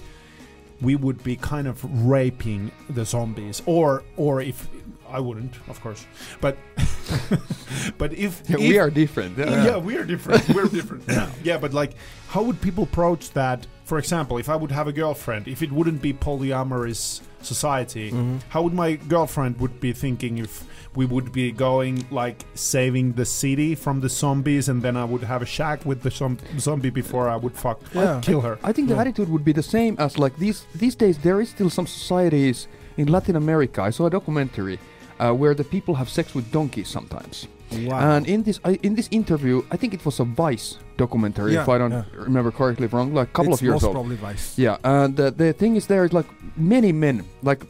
we 0.82 0.96
would 0.96 1.24
be 1.24 1.36
kind 1.36 1.68
of 1.68 1.84
raping 2.06 2.72
the 2.90 3.06
zombies 3.06 3.62
or 3.66 4.04
or 4.18 4.42
if 4.42 4.68
I 5.10 5.20
wouldn't 5.20 5.56
of 5.68 5.82
course 5.82 6.06
but 6.40 6.58
but 7.98 8.14
if, 8.14 8.42
yeah, 8.48 8.56
if 8.56 8.60
we 8.60 8.80
are 8.80 8.90
different. 8.90 9.38
yeah. 9.38 9.66
Yeah. 9.66 9.78
we're 9.78 10.06
different. 10.06 10.48
We're 10.50 10.68
different. 10.80 11.04
yeah, 11.44 11.58
but 11.58 11.74
like, 11.74 11.94
how 12.30 12.44
would 12.44 12.62
people 12.62 12.84
approach 12.84 13.32
that? 13.32 13.68
For 13.86 13.98
example, 13.98 14.38
if 14.38 14.50
I 14.50 14.56
would 14.56 14.72
have 14.72 14.88
a 14.88 14.94
girlfriend, 14.94 15.48
if 15.48 15.62
it 15.62 15.72
wouldn't 15.72 16.02
be 16.02 16.14
polyamorous 16.14 17.22
society, 17.46 18.12
Mhm. 18.12 18.40
how 18.50 18.62
would 18.64 18.74
my 18.74 18.96
girlfriend 19.08 19.60
would 19.60 19.80
be 19.80 19.94
thinking 19.94 20.38
if 20.38 20.64
we 20.96 21.06
would 21.06 21.32
be 21.32 21.52
going 21.52 22.06
like 22.12 22.44
saving 22.54 23.14
the 23.14 23.26
city 23.26 23.76
from 23.76 24.02
the 24.02 24.10
zombies, 24.10 24.68
and 24.70 24.82
then 24.82 24.98
I 24.98 25.06
would 25.06 25.24
have 25.24 25.42
a 25.42 25.46
shack 25.46 25.86
with 25.86 26.02
the 26.02 26.12
zom- 26.12 26.38
zombie 26.60 26.90
before 26.90 27.30
I 27.30 27.38
would 27.38 27.56
fuck 27.56 27.80
Yeah. 27.94 28.20
kill 28.22 28.42
her. 28.42 28.60
I 28.64 28.72
think 28.74 28.90
the 28.90 28.96
Yeah. 28.96 29.02
attitude 29.02 29.30
would 29.30 29.46
be 29.46 29.54
the 29.54 29.64
same 29.64 29.96
as 30.00 30.18
like 30.18 30.36
these 30.38 30.66
these 30.76 30.96
days. 30.96 31.18
There 31.20 31.40
is 31.42 31.50
still 31.50 31.70
some 31.70 31.88
societies 31.88 32.68
in 32.98 33.08
Latin 33.08 33.36
America. 33.36 33.82
I 33.82 33.92
saw 33.92 34.06
a 34.08 34.10
documentary 34.10 34.80
uh, 35.20 35.32
where 35.34 35.54
the 35.54 35.64
people 35.64 35.96
have 35.96 36.10
sex 36.10 36.34
with 36.36 36.52
donkeys 36.52 36.88
sometimes. 36.90 37.48
Wow. 37.72 38.16
And 38.16 38.28
in 38.28 38.44
this 38.44 38.60
I, 38.66 38.80
in 38.84 38.96
this 38.96 39.08
interview, 39.12 39.64
I 39.72 39.78
think 39.78 39.94
it 39.94 40.06
was 40.06 40.20
a 40.20 40.26
Vice 40.26 40.78
documentary, 40.98 41.56
if 41.56 41.70
I 41.70 41.78
don't 41.78 41.92
yeah. 41.92 42.04
remember 42.14 42.52
correctly 42.52 42.88
wrong, 42.88 43.14
like 43.14 43.30
a 43.30 43.32
couple 43.32 43.54
it's 43.54 43.62
of 43.62 43.66
years 43.66 43.74
most 43.76 43.84
old. 43.86 43.94
probably 43.94 44.16
Vice. 44.18 44.58
Yeah, 44.58 44.78
and 44.84 45.20
uh, 45.20 45.30
the 45.30 45.54
thing 45.54 45.76
is, 45.76 45.88
there 45.88 46.04
is 46.04 46.14
like 46.14 46.28
many 46.58 46.92
men, 46.92 47.24
like 47.44 47.62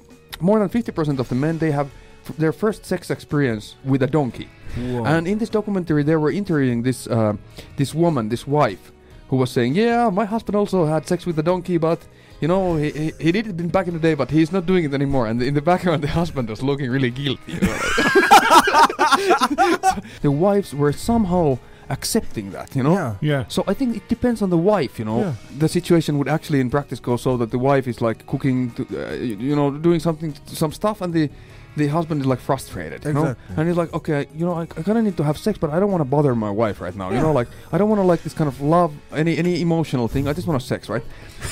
more 0.41 0.59
than 0.59 0.69
fifty 0.69 0.91
percent 0.91 1.19
of 1.19 1.29
the 1.29 1.35
men, 1.35 1.57
they 1.59 1.71
have 1.71 1.89
f- 2.27 2.35
their 2.37 2.51
first 2.51 2.85
sex 2.85 3.09
experience 3.09 3.75
with 3.83 4.01
a 4.03 4.07
donkey. 4.07 4.47
Whoa. 4.75 5.05
And 5.05 5.27
in 5.27 5.37
this 5.37 5.49
documentary, 5.49 6.03
they 6.03 6.15
were 6.15 6.31
interviewing 6.31 6.83
this 6.83 7.07
uh, 7.07 7.33
this 7.77 7.93
woman, 7.93 8.29
this 8.29 8.47
wife, 8.47 8.91
who 9.29 9.37
was 9.37 9.51
saying, 9.51 9.75
"Yeah, 9.75 10.09
my 10.09 10.25
husband 10.25 10.55
also 10.55 10.85
had 10.85 11.07
sex 11.07 11.25
with 11.25 11.37
a 11.39 11.43
donkey, 11.43 11.77
but 11.77 11.99
you 12.41 12.47
know, 12.47 12.75
he, 12.75 12.89
he, 12.91 13.11
he 13.19 13.31
did 13.31 13.47
it 13.47 13.71
back 13.71 13.87
in 13.87 13.93
the 13.93 13.99
day, 13.99 14.15
but 14.15 14.31
he's 14.31 14.51
not 14.51 14.65
doing 14.65 14.83
it 14.85 14.93
anymore." 14.93 15.27
And 15.27 15.41
in 15.41 15.53
the 15.53 15.61
background, 15.61 16.01
the 16.07 16.07
husband 16.07 16.49
was 16.49 16.61
looking 16.63 16.89
really 16.89 17.11
guilty. 17.11 17.41
You 17.53 17.59
know, 17.61 17.77
the 20.21 20.31
wives 20.31 20.73
were 20.73 20.91
somehow 20.93 21.57
accepting 21.89 22.51
that, 22.51 22.75
you 22.75 22.83
know. 22.83 22.93
yeah. 22.93 23.15
Yeah. 23.21 23.43
So 23.49 23.63
I 23.67 23.73
think 23.73 23.97
it 23.97 24.07
depends 24.07 24.41
on 24.41 24.49
the 24.49 24.57
wife, 24.57 24.97
you 24.99 25.05
know. 25.05 25.19
Yeah. 25.19 25.33
The 25.57 25.67
situation 25.67 26.17
would 26.19 26.27
actually 26.29 26.59
in 26.61 26.69
practice 26.69 26.99
go 26.99 27.17
so 27.17 27.35
that 27.37 27.51
the 27.51 27.59
wife 27.59 27.87
is 27.87 28.01
like 28.01 28.25
cooking, 28.27 28.71
to, 28.71 28.83
uh, 28.83 29.13
you 29.15 29.35
you 29.37 29.55
know, 29.55 29.71
doing 29.71 29.99
something, 29.99 30.33
some 30.45 30.71
stuff, 30.71 31.01
and 31.01 31.13
the 31.13 31.29
the 31.77 31.87
husband 31.87 32.19
is 32.21 32.27
like 32.27 32.39
frustrated, 32.39 33.03
you 33.05 33.13
know. 33.13 33.21
Exactly. 33.27 33.55
And 33.57 33.67
he's 33.69 33.77
like, 33.77 33.93
okay, 33.93 34.27
you 34.35 34.45
know, 34.45 34.53
I, 34.53 34.63
I 34.63 34.81
kind 34.83 34.97
of 34.97 35.03
need 35.05 35.15
to 35.17 35.23
have 35.23 35.37
sex, 35.37 35.57
but 35.57 35.69
I 35.69 35.79
don't 35.79 35.89
want 35.91 36.01
to 36.01 36.05
bother 36.09 36.35
my 36.35 36.51
wife 36.51 36.81
right 36.81 36.95
now, 36.95 37.11
you 37.11 37.19
know, 37.21 37.31
like 37.31 37.47
I 37.71 37.77
don't 37.77 37.89
want 37.89 37.99
to 38.01 38.05
like 38.05 38.23
this 38.23 38.33
kind 38.33 38.47
of 38.49 38.59
love, 38.61 38.93
any 39.13 39.37
any 39.37 39.61
emotional 39.61 40.07
thing. 40.07 40.27
I 40.27 40.33
just 40.33 40.47
want 40.47 40.59
to 40.61 40.67
sex, 40.67 40.89
right? 40.89 41.03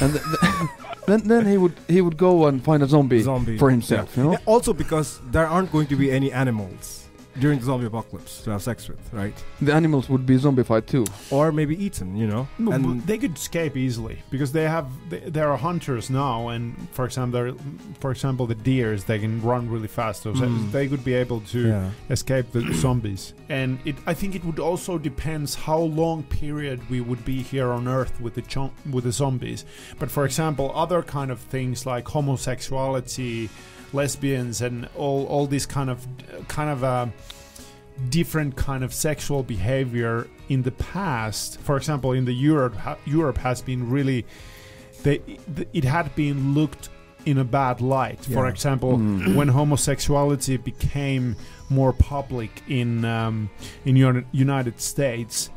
And 0.02 0.14
th- 0.14 0.24
th- 0.24 0.54
then 1.10 1.22
then 1.28 1.46
he 1.46 1.58
would 1.58 1.74
he 1.88 2.02
would 2.02 2.18
go 2.18 2.48
and 2.48 2.64
find 2.64 2.84
a 2.84 2.88
zombie, 2.88 3.22
Zombie. 3.22 3.58
for 3.58 3.70
himself, 3.70 4.16
you 4.18 4.24
know. 4.24 4.32
Yeah, 4.32 4.38
Also 4.46 4.74
because 4.74 5.20
there 5.32 5.48
aren't 5.48 5.72
going 5.72 5.88
to 5.88 5.96
be 5.96 6.12
any 6.12 6.32
animals 6.32 6.99
during 7.40 7.60
the 7.60 7.66
zombie 7.66 7.86
apocalypse 7.86 8.42
to 8.42 8.50
have 8.52 8.62
sex 8.62 8.88
with, 8.90 9.00
right? 9.14 9.34
The 9.62 9.74
animals 9.74 10.10
would 10.10 10.26
be 10.26 10.36
zombified 10.38 10.88
too. 10.88 11.06
Or 11.30 11.52
maybe 11.52 11.82
eaten, 11.84 12.16
you 12.16 12.28
know. 12.28 12.48
No, 12.58 12.72
and 12.72 12.84
but 12.84 13.08
they 13.08 13.18
could 13.18 13.36
escape 13.38 13.78
easily 13.78 14.20
because 14.32 14.52
they 14.52 14.64
have 14.64 14.88
they, 15.10 15.20
there 15.20 15.50
are 15.52 15.58
hunters 15.58 16.10
now, 16.10 16.48
and 16.50 16.76
for 16.92 17.06
example, 17.06 17.56
for 18.00 18.12
example, 18.12 18.48
the 18.48 18.56
deers 18.56 19.04
they 19.04 19.20
can 19.20 19.42
run 19.42 19.70
really 19.70 19.88
fast, 19.88 20.24
so 20.24 20.34
Mm. 20.34 20.72
they 20.72 20.88
could 20.88 21.04
be 21.04 21.14
able 21.14 21.42
to 21.42 21.68
yeah. 21.68 21.92
escape 22.10 22.52
the 22.52 22.62
zombies. 22.84 23.34
And 23.50 23.80
it, 23.86 23.96
I 24.08 24.14
think 24.14 24.36
it 24.36 24.44
would 24.46 24.60
also 24.60 24.98
depends 24.98 25.56
how 25.56 25.80
long 25.80 26.24
period 26.24 26.80
we 26.90 27.02
would 27.02 27.24
be 27.26 27.42
here 27.42 27.72
on 27.72 27.88
Earth 27.88 28.20
with 28.22 28.34
the 28.36 28.42
chom- 28.44 28.72
with 28.90 29.04
the 29.04 29.12
zombies. 29.12 29.66
But 30.00 30.10
for 30.12 30.26
example, 30.26 30.72
other 30.76 31.02
kind 31.04 31.30
of 31.32 31.40
things 31.40 31.86
like 31.86 32.08
homosexuality, 32.08 33.50
lesbians, 33.94 34.62
and 34.62 34.88
all 34.96 35.26
all 35.28 35.48
this 35.48 35.66
kind 35.66 35.90
of 35.90 36.06
kind 36.48 36.70
of 36.70 36.84
uh, 36.84 37.08
different 38.10 38.56
kind 38.56 38.84
of 38.84 38.94
sexual 38.94 39.44
behavior 39.44 40.28
in 40.48 40.64
the 40.64 40.72
past. 40.72 41.60
For 41.62 41.78
example, 41.78 42.14
in 42.14 42.26
the 42.26 42.34
Europe, 42.34 42.76
Europe 43.06 43.38
has 43.40 43.62
been 43.62 43.90
really, 43.90 44.26
they, 45.04 45.20
it 45.74 45.84
had 45.84 46.14
been 46.16 46.54
looked 46.54 46.90
in 47.26 47.38
a 47.38 47.44
bad 47.44 47.82
light. 47.82 48.24
For 48.26 48.48
example, 48.48 48.98
Mm. 48.98 49.36
when 49.36 49.50
homosexuality 49.50 50.58
became 50.58 51.36
more 51.70 51.92
public 51.94 52.50
in 52.68 53.04
um, 53.06 53.50
in 53.86 53.96
Uni- 53.98 54.26
United 54.32 54.80
States, 54.80 55.50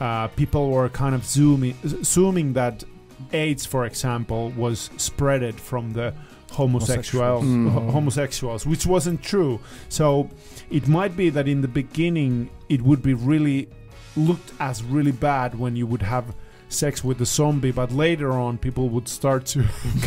uh, 0.00 0.28
people 0.28 0.70
were 0.70 0.88
kind 0.88 1.14
of 1.14 1.24
zooming, 1.24 1.74
assuming 1.84 2.54
that 2.54 2.84
AIDS, 3.32 3.66
for 3.66 3.84
example, 3.86 4.50
was 4.56 4.90
spreaded 4.96 5.54
from 5.54 5.92
the 5.92 6.12
homosexuals, 6.52 7.44
Mm. 7.44 7.70
ho- 7.70 7.90
homosexuals, 7.90 8.66
which 8.66 8.84
wasn't 8.86 9.22
true. 9.22 9.58
So 9.88 10.28
it 10.70 10.86
might 10.88 11.16
be 11.16 11.30
that 11.30 11.46
in 11.48 11.60
the 11.62 11.68
beginning 11.68 12.50
it 12.68 12.80
would 12.82 13.02
be 13.02 13.14
really 13.14 13.68
looked 14.16 14.52
as 14.60 14.82
really 14.84 15.12
bad 15.12 15.58
when 15.58 15.76
you 15.76 15.86
would 15.86 16.02
have 16.02 16.26
sex 16.68 17.02
with 17.04 17.18
the 17.18 17.26
zombie, 17.26 17.70
but 17.72 17.92
later 17.92 18.32
on 18.32 18.56
people 18.58 18.88
would 18.90 19.08
start 19.08 19.44
to 19.46 19.60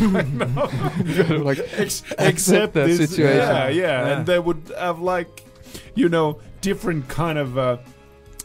like 1.48 1.58
ex- 1.78 2.02
accept 2.18 2.74
that 2.74 2.86
this- 2.86 3.10
situation. 3.10 3.36
Yeah, 3.36 3.68
yeah, 3.68 3.82
Yeah. 4.06 4.08
and 4.18 4.26
they 4.26 4.38
would 4.38 4.62
have 4.78 5.00
like, 5.00 5.44
you 5.94 6.08
know, 6.08 6.40
different 6.60 7.08
kind 7.08 7.38
of 7.38 7.56
uh, 7.58 7.76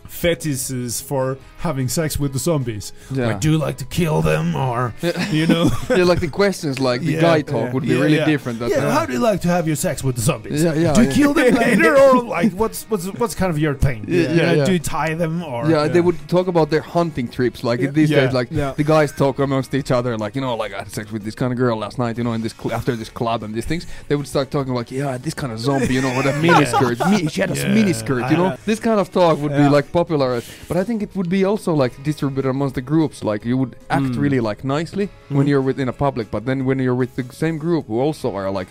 fetishes 0.07 1.01
for 1.01 1.37
having 1.59 1.87
sex 1.87 2.19
with 2.19 2.33
the 2.33 2.39
zombies. 2.39 2.93
yeah. 3.11 3.27
Like, 3.27 3.39
do 3.41 3.51
you 3.51 3.57
like 3.57 3.77
to 3.77 3.85
kill 3.85 4.21
them, 4.21 4.55
or 4.55 4.93
you 5.31 5.47
know, 5.47 5.69
yeah, 5.89 6.03
like 6.03 6.19
the 6.19 6.27
questions, 6.27 6.79
like 6.79 7.01
the 7.01 7.13
Yeah, 7.13 7.21
guy 7.21 7.41
talk 7.41 7.67
yeah. 7.67 7.71
would 7.73 7.83
be 7.83 7.89
Yeah, 7.89 8.01
really 8.01 8.17
yeah. 8.17 8.25
different. 8.25 8.59
That 8.59 8.69
yeah, 8.69 8.81
time. 8.81 8.91
how 8.91 9.05
do 9.05 9.13
you 9.13 9.19
like 9.19 9.41
to 9.41 9.47
have 9.47 9.67
your 9.67 9.75
sex 9.75 10.03
with 10.03 10.15
the 10.15 10.21
zombies? 10.21 10.63
yeah, 10.63 10.73
yeah, 10.73 10.93
do 10.93 11.01
you 11.03 11.07
yeah. 11.09 11.13
kill 11.13 11.33
them 11.33 11.55
later, 11.65 11.97
or 11.97 12.23
like 12.23 12.51
what's 12.53 12.83
what's 12.89 13.05
what's 13.19 13.35
kind 13.35 13.49
of 13.51 13.59
your 13.59 13.75
thing? 13.75 14.05
Yeah, 14.07 14.15
You 14.15 14.35
yeah, 14.35 14.51
yeah. 14.53 14.65
Do 14.65 14.73
you 14.73 14.79
tie 14.79 15.13
them, 15.13 15.43
or 15.43 15.69
yeah, 15.69 15.87
they 15.87 16.01
would 16.01 16.17
talk 16.27 16.47
about 16.47 16.69
their 16.69 16.81
hunting 16.81 17.27
trips. 17.27 17.63
Like 17.63 17.79
Yeah. 17.79 17.91
these 17.91 18.09
Yeah. 18.11 18.25
days, 18.25 18.33
like 18.33 18.47
Yeah. 18.51 18.73
the 18.75 18.83
guys 18.83 19.11
talk 19.11 19.39
amongst 19.39 19.73
each 19.73 19.91
other, 19.91 20.17
like 20.17 20.35
you 20.35 20.41
know, 20.41 20.55
like 20.55 20.73
I 20.73 20.79
had 20.79 20.91
sex 20.91 21.11
with 21.11 21.23
this 21.23 21.35
kind 21.35 21.51
of 21.53 21.57
girl 21.57 21.77
last 21.77 21.97
night, 21.99 22.17
you 22.17 22.23
know, 22.23 22.33
in 22.33 22.41
this 22.41 22.53
cl- 22.59 22.73
after 22.75 22.95
this 22.95 23.09
club 23.09 23.43
and 23.43 23.53
these 23.53 23.65
things. 23.65 23.85
They 24.07 24.15
would 24.15 24.27
start 24.27 24.51
talking 24.51 24.73
like, 24.73 24.91
yeah, 24.91 25.17
this 25.17 25.33
kind 25.33 25.53
of 25.53 25.59
zombie, 25.59 25.93
you 25.93 26.01
know, 26.01 26.15
with 26.17 26.25
a 26.25 26.33
miniskirt. 26.45 26.97
Mi- 27.11 27.27
she 27.29 27.41
had 27.41 27.51
a 27.51 27.55
Yeah. 27.55 27.65
miniskirt, 27.75 28.29
you 28.31 28.37
know. 28.37 28.47
Uh, 28.47 28.57
this 28.65 28.79
kind 28.79 28.99
of 28.99 29.11
talk 29.11 29.37
would 29.39 29.51
be 29.55 29.67
like 29.69 29.91
popular, 30.01 30.41
but 30.67 30.77
I 30.81 30.83
think 30.87 31.01
it 31.07 31.11
would 31.17 31.29
be 31.29 31.41
also 31.51 31.71
like 31.83 31.93
distributed 32.03 32.49
amongst 32.49 32.75
the 32.75 32.85
groups. 32.93 33.17
Like 33.31 33.41
you 33.49 33.57
would 33.61 33.73
act 33.89 34.11
Mm. 34.15 34.21
really 34.23 34.39
like 34.49 34.59
nicely 34.77 35.05
when 35.29 35.45
Mhm. 35.45 35.49
you're 35.49 35.65
within 35.71 35.87
a 35.89 35.97
public, 36.05 36.27
but 36.35 36.41
then 36.45 36.57
when 36.67 36.77
you're 36.83 36.99
with 37.03 37.11
the 37.19 37.25
same 37.43 37.57
group 37.65 37.83
who 37.89 37.97
also 38.05 38.27
are 38.39 38.49
like 38.59 38.69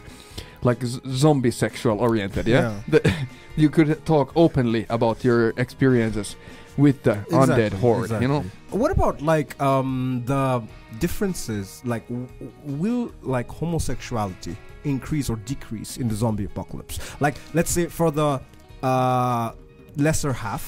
like 0.63 0.81
z- 0.93 1.01
zombie 1.25 1.51
sexual 1.65 1.97
oriented, 2.07 2.47
yeah, 2.47 2.61
Yeah. 2.63 2.73
The- 2.93 3.03
you 3.63 3.69
could 3.77 3.91
talk 4.05 4.27
openly 4.45 4.83
about 4.89 5.17
your 5.29 5.41
experiences 5.65 6.37
with 6.77 6.97
the 7.03 7.15
undead 7.31 7.73
Exactly, 7.73 7.81
horde, 7.85 8.11
you 8.25 8.29
know. 8.33 8.43
What 8.83 8.91
about 8.97 9.17
like 9.35 9.51
um 9.71 10.23
the 10.33 10.43
differences? 11.05 11.67
Like, 11.93 12.05
w- 12.09 12.29
will 12.81 13.03
like 13.37 13.49
homosexuality 13.61 14.55
increase 14.85 15.27
or 15.33 15.37
decrease 15.53 15.93
in 16.01 16.07
the 16.09 16.15
zombie 16.23 16.45
apocalypse? 16.53 16.97
Like, 17.25 17.37
let's 17.55 17.71
say 17.77 17.85
for 17.99 18.09
the 18.21 18.31
uh, 18.83 19.47
lesser 19.97 20.33
half 20.33 20.63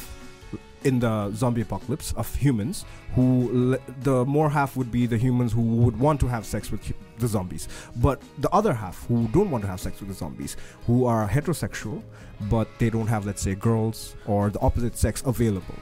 in 0.85 0.99
the 0.99 1.31
zombie 1.33 1.63
apocalypse 1.63 2.13
of 2.13 2.35
humans, 2.35 2.85
who 3.15 3.79
the 4.01 4.25
more 4.25 4.51
half 4.51 4.77
would 4.77 4.91
be 4.91 5.07
the 5.07 5.19
humans 5.19 5.53
who 5.53 5.61
would 5.61 5.99
want 5.99 6.21
to 6.21 6.27
have 6.27 6.45
sex 6.45 6.71
with 6.71 6.93
the 7.19 7.29
zombies, 7.29 7.69
but 7.97 8.21
the 8.39 8.51
other 8.51 8.73
half 8.73 9.07
who 9.07 9.29
don't 9.29 9.51
want 9.51 9.63
to 9.63 9.69
have 9.69 9.81
sex 9.81 10.01
with 10.01 10.09
the 10.09 10.15
zombies, 10.15 10.57
who 10.87 11.05
are 11.05 11.29
heterosexual, 11.29 12.03
but 12.51 12.69
they 12.79 12.91
don't 12.91 13.07
have, 13.07 13.27
let's 13.27 13.43
say, 13.43 13.55
girls 13.55 14.17
or 14.27 14.51
the 14.51 14.61
opposite 14.61 14.97
sex 14.97 15.23
available. 15.27 15.75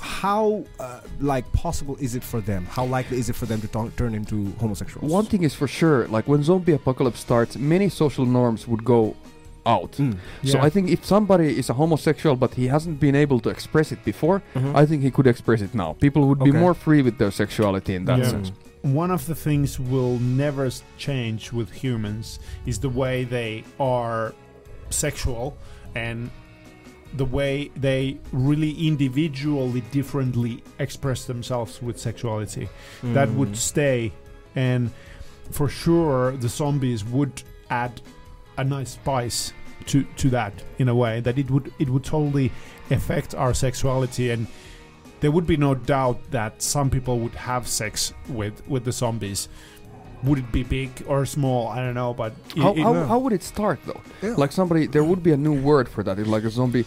How 0.00 0.64
uh, 0.78 1.00
like 1.20 1.50
possible 1.52 1.96
is 2.00 2.14
it 2.14 2.22
for 2.22 2.40
them? 2.40 2.64
How 2.66 2.84
likely 2.84 3.18
is 3.18 3.28
it 3.28 3.34
for 3.34 3.46
them 3.46 3.60
to 3.62 3.68
turn 3.68 3.90
turn 3.92 4.14
into 4.14 4.52
homosexuals? 4.60 5.10
One 5.10 5.26
thing 5.26 5.42
is 5.42 5.54
for 5.54 5.66
sure, 5.66 6.06
like 6.06 6.28
when 6.28 6.44
zombie 6.44 6.74
apocalypse 6.74 7.18
starts, 7.18 7.56
many 7.56 7.88
social 7.88 8.24
norms 8.24 8.68
would 8.68 8.84
go 8.84 9.16
out. 9.66 9.92
Mm. 9.92 10.16
So 10.44 10.58
I 10.60 10.70
think 10.70 10.88
if 10.90 11.04
somebody 11.04 11.58
is 11.58 11.68
a 11.70 11.74
homosexual 11.74 12.36
but 12.36 12.54
he 12.54 12.66
hasn't 12.68 12.98
been 13.00 13.14
able 13.24 13.38
to 13.40 13.48
express 13.50 13.92
it 13.92 14.02
before, 14.04 14.42
Mhm. 14.54 14.74
I 14.80 14.86
think 14.86 15.02
he 15.02 15.10
could 15.10 15.26
express 15.26 15.60
it 15.60 15.74
now. 15.74 15.90
People 16.00 16.22
would 16.28 16.38
be 16.50 16.52
more 16.52 16.74
free 16.74 17.02
with 17.02 17.16
their 17.18 17.30
sexuality 17.42 17.94
in 17.94 18.04
that 18.06 18.18
Yeah. 18.20 18.30
sense. 18.34 18.52
one 18.82 19.10
of 19.10 19.26
the 19.26 19.34
things 19.34 19.80
will 19.80 20.16
never 20.20 20.70
change 20.96 21.52
with 21.52 21.68
humans 21.72 22.38
is 22.66 22.78
the 22.78 22.88
way 22.88 23.24
they 23.24 23.64
are 23.80 24.32
sexual 24.90 25.56
and 25.96 26.30
the 27.16 27.24
way 27.24 27.70
they 27.76 28.18
really 28.32 28.86
individually 28.86 29.82
differently 29.90 30.62
express 30.78 31.24
themselves 31.24 31.82
with 31.82 31.98
sexuality 31.98 32.68
that 33.02 33.28
would 33.32 33.52
Mm. 33.52 33.56
stay 33.56 34.12
and 34.54 34.90
for 35.50 35.68
sure 35.68 36.36
the 36.36 36.48
zombies 36.48 37.04
would 37.04 37.42
add 37.70 38.00
a 38.56 38.64
nice 38.64 38.90
spice 38.92 39.52
to 39.86 40.02
to 40.16 40.30
that 40.30 40.52
in 40.78 40.88
a 40.88 40.94
way 40.94 41.20
that 41.20 41.38
it 41.38 41.50
would 41.50 41.72
it 41.78 41.88
would 41.88 42.04
totally 42.04 42.50
affect 42.90 43.34
our 43.34 43.52
sexuality 43.54 44.30
and 44.30 44.46
there 45.20 45.30
would 45.30 45.46
be 45.46 45.56
no 45.56 45.74
doubt 45.74 46.18
that 46.30 46.60
some 46.62 46.90
people 46.90 47.18
would 47.18 47.34
have 47.34 47.66
sex 47.68 48.12
with 48.28 48.66
with 48.68 48.84
the 48.84 48.92
zombies 48.92 49.48
would 50.24 50.38
it 50.38 50.50
be 50.52 50.62
big 50.62 50.90
or 51.06 51.24
small 51.26 51.68
i 51.68 51.76
don't 51.76 51.94
know 51.94 52.12
but 52.14 52.32
it- 52.56 52.62
How, 52.62 52.72
it- 52.74 52.78
how, 52.82 52.94
yeah. 52.94 53.06
how 53.06 53.18
would 53.18 53.32
it 53.32 53.42
start 53.42 53.78
though? 53.86 54.00
Yeah. 54.22 54.34
Like 54.36 54.50
somebody, 54.52 54.86
there 54.86 55.04
would 55.04 55.22
be 55.22 55.32
a 55.32 55.36
new 55.36 55.52
word 55.60 55.88
for 55.88 56.02
that. 56.02 56.18
It's 56.18 56.28
like 56.28 56.44
a 56.44 56.50
zombie. 56.50 56.84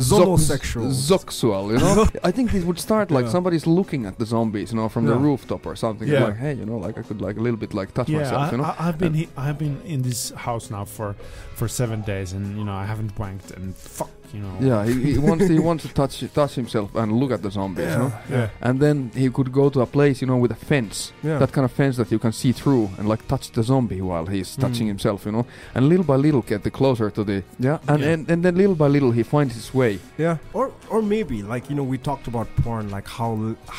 Z- 0.00 0.14
Zomosexual. 0.14 0.90
Zoxual, 0.90 1.70
you 1.72 1.78
know? 1.78 2.06
I 2.24 2.30
think 2.30 2.50
this 2.52 2.64
would 2.64 2.78
start 2.80 3.10
like 3.10 3.26
Yeah. 3.26 3.30
somebody's 3.32 3.66
looking 3.66 4.06
at 4.06 4.18
the 4.18 4.26
zombies, 4.26 4.72
you 4.72 4.76
know, 4.78 4.88
from 4.88 5.04
the 5.06 5.14
rooftop 5.16 5.66
or 5.66 5.76
something. 5.76 6.08
Yeah. 6.08 6.24
Like, 6.24 6.36
hey, 6.36 6.54
you 6.54 6.66
know, 6.66 6.78
like 6.78 6.98
I 6.98 7.02
could 7.02 7.20
like 7.20 7.36
a 7.36 7.40
little 7.40 7.56
bit 7.58 7.74
like 7.74 7.94
touch 7.94 8.08
yeah 8.08 8.18
myself, 8.18 8.42
I, 8.42 8.50
you 8.50 8.56
know? 8.58 8.64
I, 8.64 8.74
i've 8.88 8.98
been 8.98 9.14
he, 9.14 9.28
i've 9.36 9.58
been 9.58 9.80
in 9.84 10.02
this 10.02 10.30
house 10.30 10.70
now 10.70 10.84
for 10.84 11.14
for 11.54 11.68
seven 11.68 12.00
days 12.02 12.32
and 12.32 12.58
you 12.58 12.64
know 12.64 12.72
i 12.72 12.84
haven't 12.84 13.14
wanked 13.16 13.50
and 13.56 13.74
fuck 13.76 14.10
you 14.34 14.40
know 14.44 14.54
yeah, 14.68 14.80
he, 14.88 14.94
he 15.12 15.18
wants 15.28 15.44
he 15.56 15.58
wants 15.68 15.82
to 15.86 15.90
touch 16.00 16.14
touch 16.40 16.54
himself 16.62 16.88
and 17.00 17.08
look 17.20 17.30
at 17.36 17.40
the 17.46 17.50
zombies, 17.58 17.90
you 17.94 17.98
know? 18.02 18.12
yeah 18.36 18.48
And 18.66 18.74
then 18.84 18.96
he 19.22 19.26
could 19.36 19.50
go 19.60 19.64
to 19.74 19.80
a 19.80 19.86
place, 19.96 20.16
you 20.22 20.26
know, 20.30 20.38
with 20.44 20.52
a 20.58 20.60
fence. 20.70 20.96
yeah 21.22 21.38
That 21.42 21.50
kind 21.56 21.64
of 21.64 21.72
fence 21.80 21.94
that 22.00 22.08
you 22.14 22.18
can 22.24 22.32
see 22.32 22.52
through 22.60 22.84
and 22.98 23.04
like 23.12 23.22
touch 23.32 23.46
the 23.56 23.62
zombie 23.62 24.00
while 24.10 24.26
he's 24.34 24.50
touching 24.64 24.86
Mm. 24.86 24.94
himself, 24.94 25.18
you 25.26 25.32
know. 25.36 25.44
And 25.74 25.82
little 25.92 26.04
by 26.12 26.16
little 26.26 26.42
get 26.52 26.60
the 26.66 26.70
closer 26.80 27.08
to 27.16 27.22
the 27.30 27.38
yeah. 27.68 27.78
And, 27.92 28.00
Yeah. 28.00 28.12
and 28.12 28.20
and 28.32 28.38
then 28.44 28.54
little 28.62 28.78
by 28.84 28.88
little 28.96 29.12
he 29.18 29.22
finds 29.34 29.52
his 29.60 29.68
way. 29.80 29.92
yeah 30.26 30.36
or 30.58 30.64
or 30.92 31.00
maybe 31.16 31.36
like 31.52 31.64
you 31.70 31.76
know 31.78 31.86
we 31.94 31.98
talked 32.10 32.26
about 32.32 32.46
porn 32.64 32.84
like 32.96 33.08
how 33.18 33.30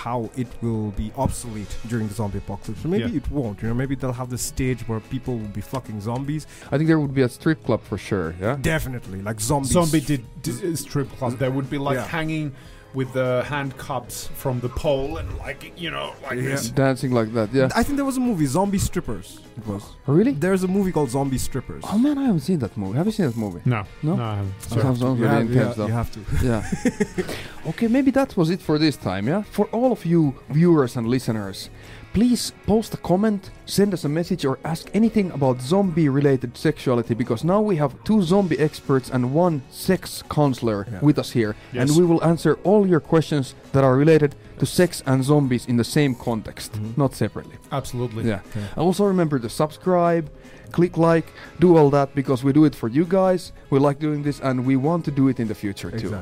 how 0.03 0.19
it 0.43 0.49
will 0.63 0.89
be 1.01 1.07
obsolete 1.25 1.73
during 1.91 2.05
the 2.11 2.15
zombie 2.19 2.39
apocalypse 2.45 2.81
so 2.83 2.87
maybe 2.95 3.09
Yeah. 3.11 3.21
it 3.21 3.27
won't 3.37 3.57
you 3.61 3.67
know 3.69 3.77
maybe 3.81 3.93
they'll 3.99 4.19
have 4.23 4.31
the 4.37 4.41
stage 4.53 4.79
where 4.89 5.01
people 5.15 5.33
will 5.41 5.53
be 5.59 5.63
fucking 5.73 5.97
zombies 6.09 6.43
I 6.71 6.73
think 6.77 6.87
there 6.91 6.99
would 7.03 7.15
be 7.21 7.25
a 7.29 7.31
strip 7.39 7.59
club 7.67 7.81
for 7.89 7.97
sure. 8.09 8.27
Yeah. 8.45 8.55
definitely 8.75 9.19
like 9.29 9.39
zombies 9.49 9.71
zombie 9.77 10.01
did, 10.11 10.21
did 10.45 10.77
strip 10.77 11.09
club 11.17 11.31
they 11.43 11.49
would 11.49 11.69
be 11.69 11.77
like 11.77 11.95
Yeah. 11.97 12.07
hanging 12.07 12.47
with 12.93 13.11
the 13.11 13.43
handcuffs 13.51 14.27
from 14.41 14.55
the 14.61 14.69
pole 14.69 15.17
and 15.17 15.27
like 15.45 15.59
you 15.83 15.91
know 15.95 16.13
like 16.23 16.37
Yeah. 16.37 16.49
this 16.51 16.69
Dancing 16.69 17.11
like 17.19 17.29
that. 17.33 17.47
Yeah. 17.53 17.67
I 17.75 17.83
think 17.83 17.95
there 17.99 18.05
was 18.05 18.15
a 18.23 18.25
movie 18.29 18.45
Zombie 18.45 18.77
Strippers 18.89 19.27
it 19.57 19.65
was 19.67 19.83
oh, 20.07 20.13
Really? 20.13 20.31
there's 20.31 20.63
a 20.63 20.67
movie 20.77 20.91
called 20.93 21.09
Zombie 21.09 21.37
Strippers 21.37 21.83
Oh 21.91 21.97
man, 21.97 22.17
I 22.17 22.23
haven't 22.29 22.45
seen 22.49 22.59
that 22.59 22.73
movie. 22.77 22.95
Have 22.97 23.05
you 23.09 23.11
seen 23.11 23.25
that 23.25 23.35
movie? 23.45 23.61
no 23.65 23.83
No? 24.01 24.15
no 24.15 24.23
I 24.23 24.35
haven't. 24.37 24.59
That 24.61 24.81
sounds, 24.81 24.99
sounds 25.01 25.19
you 25.19 25.25
really 25.25 25.35
have, 25.39 25.51
intense 25.51 25.67
yeah, 25.67 25.73
though. 25.79 25.87
you 25.87 25.93
have 26.01 26.11
to 26.15 26.19
Yeah. 26.49 27.69
okay, 27.71 27.87
maybe 27.87 28.11
that 28.11 28.37
was 28.37 28.49
it 28.49 28.61
for 28.61 28.77
this 28.79 28.95
time, 28.97 29.27
yeah? 29.27 29.41
For 29.57 29.65
all 29.75 29.91
of 29.91 30.05
you 30.05 30.33
viewers 30.49 30.95
and 30.97 31.05
listeners, 31.07 31.69
please 32.15 32.53
post 32.65 32.93
a 32.93 32.97
comment, 32.97 33.51
send 33.65 33.93
us 33.93 34.05
a 34.05 34.09
message, 34.09 34.45
or 34.45 34.57
ask 34.63 34.87
anything 34.93 35.29
about 35.31 35.59
zombie 35.61 36.07
related 36.07 36.55
sexuality 36.55 37.13
because 37.13 37.43
now 37.43 37.59
we 37.61 37.75
have 37.75 37.91
two 38.05 38.21
zombie 38.21 38.57
experts 38.57 39.09
and 39.09 39.33
one 39.33 39.61
sex 39.69 40.23
counselor 40.29 40.87
Yeah. 40.89 40.99
with 41.01 41.19
us 41.19 41.31
here. 41.31 41.55
Yes. 41.73 41.81
And 41.89 41.97
we 41.99 42.05
will 42.05 42.23
answer 42.23 42.53
all 42.63 42.87
your 42.87 43.01
questions 43.01 43.53
that 43.73 43.83
are 43.83 43.97
related 43.97 44.33
to 44.59 44.65
sex 44.65 45.03
and 45.05 45.25
zombies 45.25 45.65
in 45.65 45.75
the 45.75 45.83
same 45.83 46.15
context, 46.15 46.71
Mhm. 46.73 46.97
not 46.97 47.13
separately. 47.13 47.55
absolutely 47.71 48.23
Yeah. 48.23 48.39
Yeah. 48.55 48.81
Also 48.83 49.03
remember 49.03 49.37
to 49.39 49.49
subscribe, 49.49 50.29
click 50.71 50.97
like, 50.97 51.25
do 51.59 51.75
all 51.77 51.89
that 51.89 52.15
because 52.15 52.45
we 52.45 52.53
do 52.53 52.63
it 52.63 52.75
for 52.75 52.87
you 52.87 53.03
guys. 53.03 53.51
We 53.69 53.79
like 53.79 53.99
doing 53.99 54.23
this 54.23 54.39
and 54.39 54.65
we 54.65 54.77
want 54.77 55.03
to 55.05 55.11
do 55.11 55.27
it 55.27 55.37
in 55.39 55.47
the 55.49 55.55
future 55.55 55.91
too. 55.91 56.15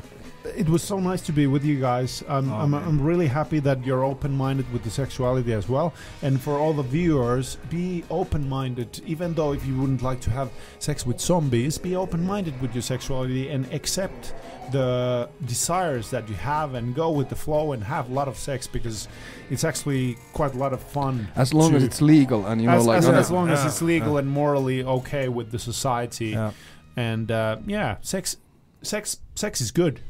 Exactly 0.54 0.64
it 0.64 0.72
was 0.72 0.82
so 0.82 0.98
nice 0.98 1.20
to 1.22 1.32
be 1.32 1.46
with 1.46 1.64
you 1.64 1.80
guys. 1.80 2.22
Um, 2.28 2.50
Oh, 2.50 2.56
I'm. 2.56 2.74
I'm 2.74 3.00
really 3.00 3.26
happy 3.26 3.60
that 3.60 3.84
you're 3.84 4.04
open-minded 4.04 4.70
with 4.72 4.82
the 4.82 4.90
sexuality 4.90 5.52
as 5.52 5.68
well. 5.68 5.92
And 6.22 6.40
for 6.40 6.58
all 6.58 6.72
the 6.72 6.82
viewers, 6.82 7.56
be 7.70 8.04
open-minded. 8.10 9.02
Even 9.06 9.34
though 9.34 9.52
if 9.52 9.64
you 9.66 9.78
wouldn't 9.78 10.02
like 10.02 10.20
to 10.22 10.30
have 10.30 10.50
sex 10.78 11.06
with 11.06 11.20
zombies, 11.20 11.78
be 11.78 11.96
open-minded 11.96 12.60
with 12.60 12.74
your 12.74 12.82
sexuality 12.82 13.48
and 13.48 13.72
accept 13.72 14.34
the 14.72 15.28
desires 15.44 16.10
that 16.10 16.28
you 16.28 16.34
have 16.34 16.74
and 16.74 16.94
go 16.94 17.10
with 17.10 17.28
the 17.28 17.36
flow 17.36 17.72
and 17.72 17.84
have 17.84 18.10
a 18.10 18.12
lot 18.12 18.28
of 18.28 18.36
sex 18.36 18.66
because 18.66 19.08
it's 19.50 19.64
actually 19.64 20.16
quite 20.32 20.54
a 20.54 20.58
lot 20.58 20.72
of 20.72 20.80
fun. 20.80 21.28
As 21.36 21.52
long 21.52 21.70
to- 21.70 21.76
as 21.76 21.82
it's 21.82 22.00
legal 22.00 22.46
and 22.46 22.60
you 22.60 22.68
know 22.68 22.76
as, 22.76 22.86
like 22.86 22.98
as, 22.98 23.08
on 23.08 23.14
as 23.14 23.30
long 23.30 23.50
as 23.50 23.64
it's 23.64 23.82
legal 23.82 24.14
yeah. 24.14 24.20
and 24.20 24.28
morally 24.28 24.82
okay 24.82 25.28
with 25.28 25.50
the 25.50 25.58
society 25.58 26.28
yeah 26.28 26.52
and 26.96 27.30
uh, 27.30 27.56
yeah 27.66 27.96
sex 28.00 28.36
sex 28.82 29.18
sex 29.34 29.60
is 29.60 29.70
good. 29.70 30.00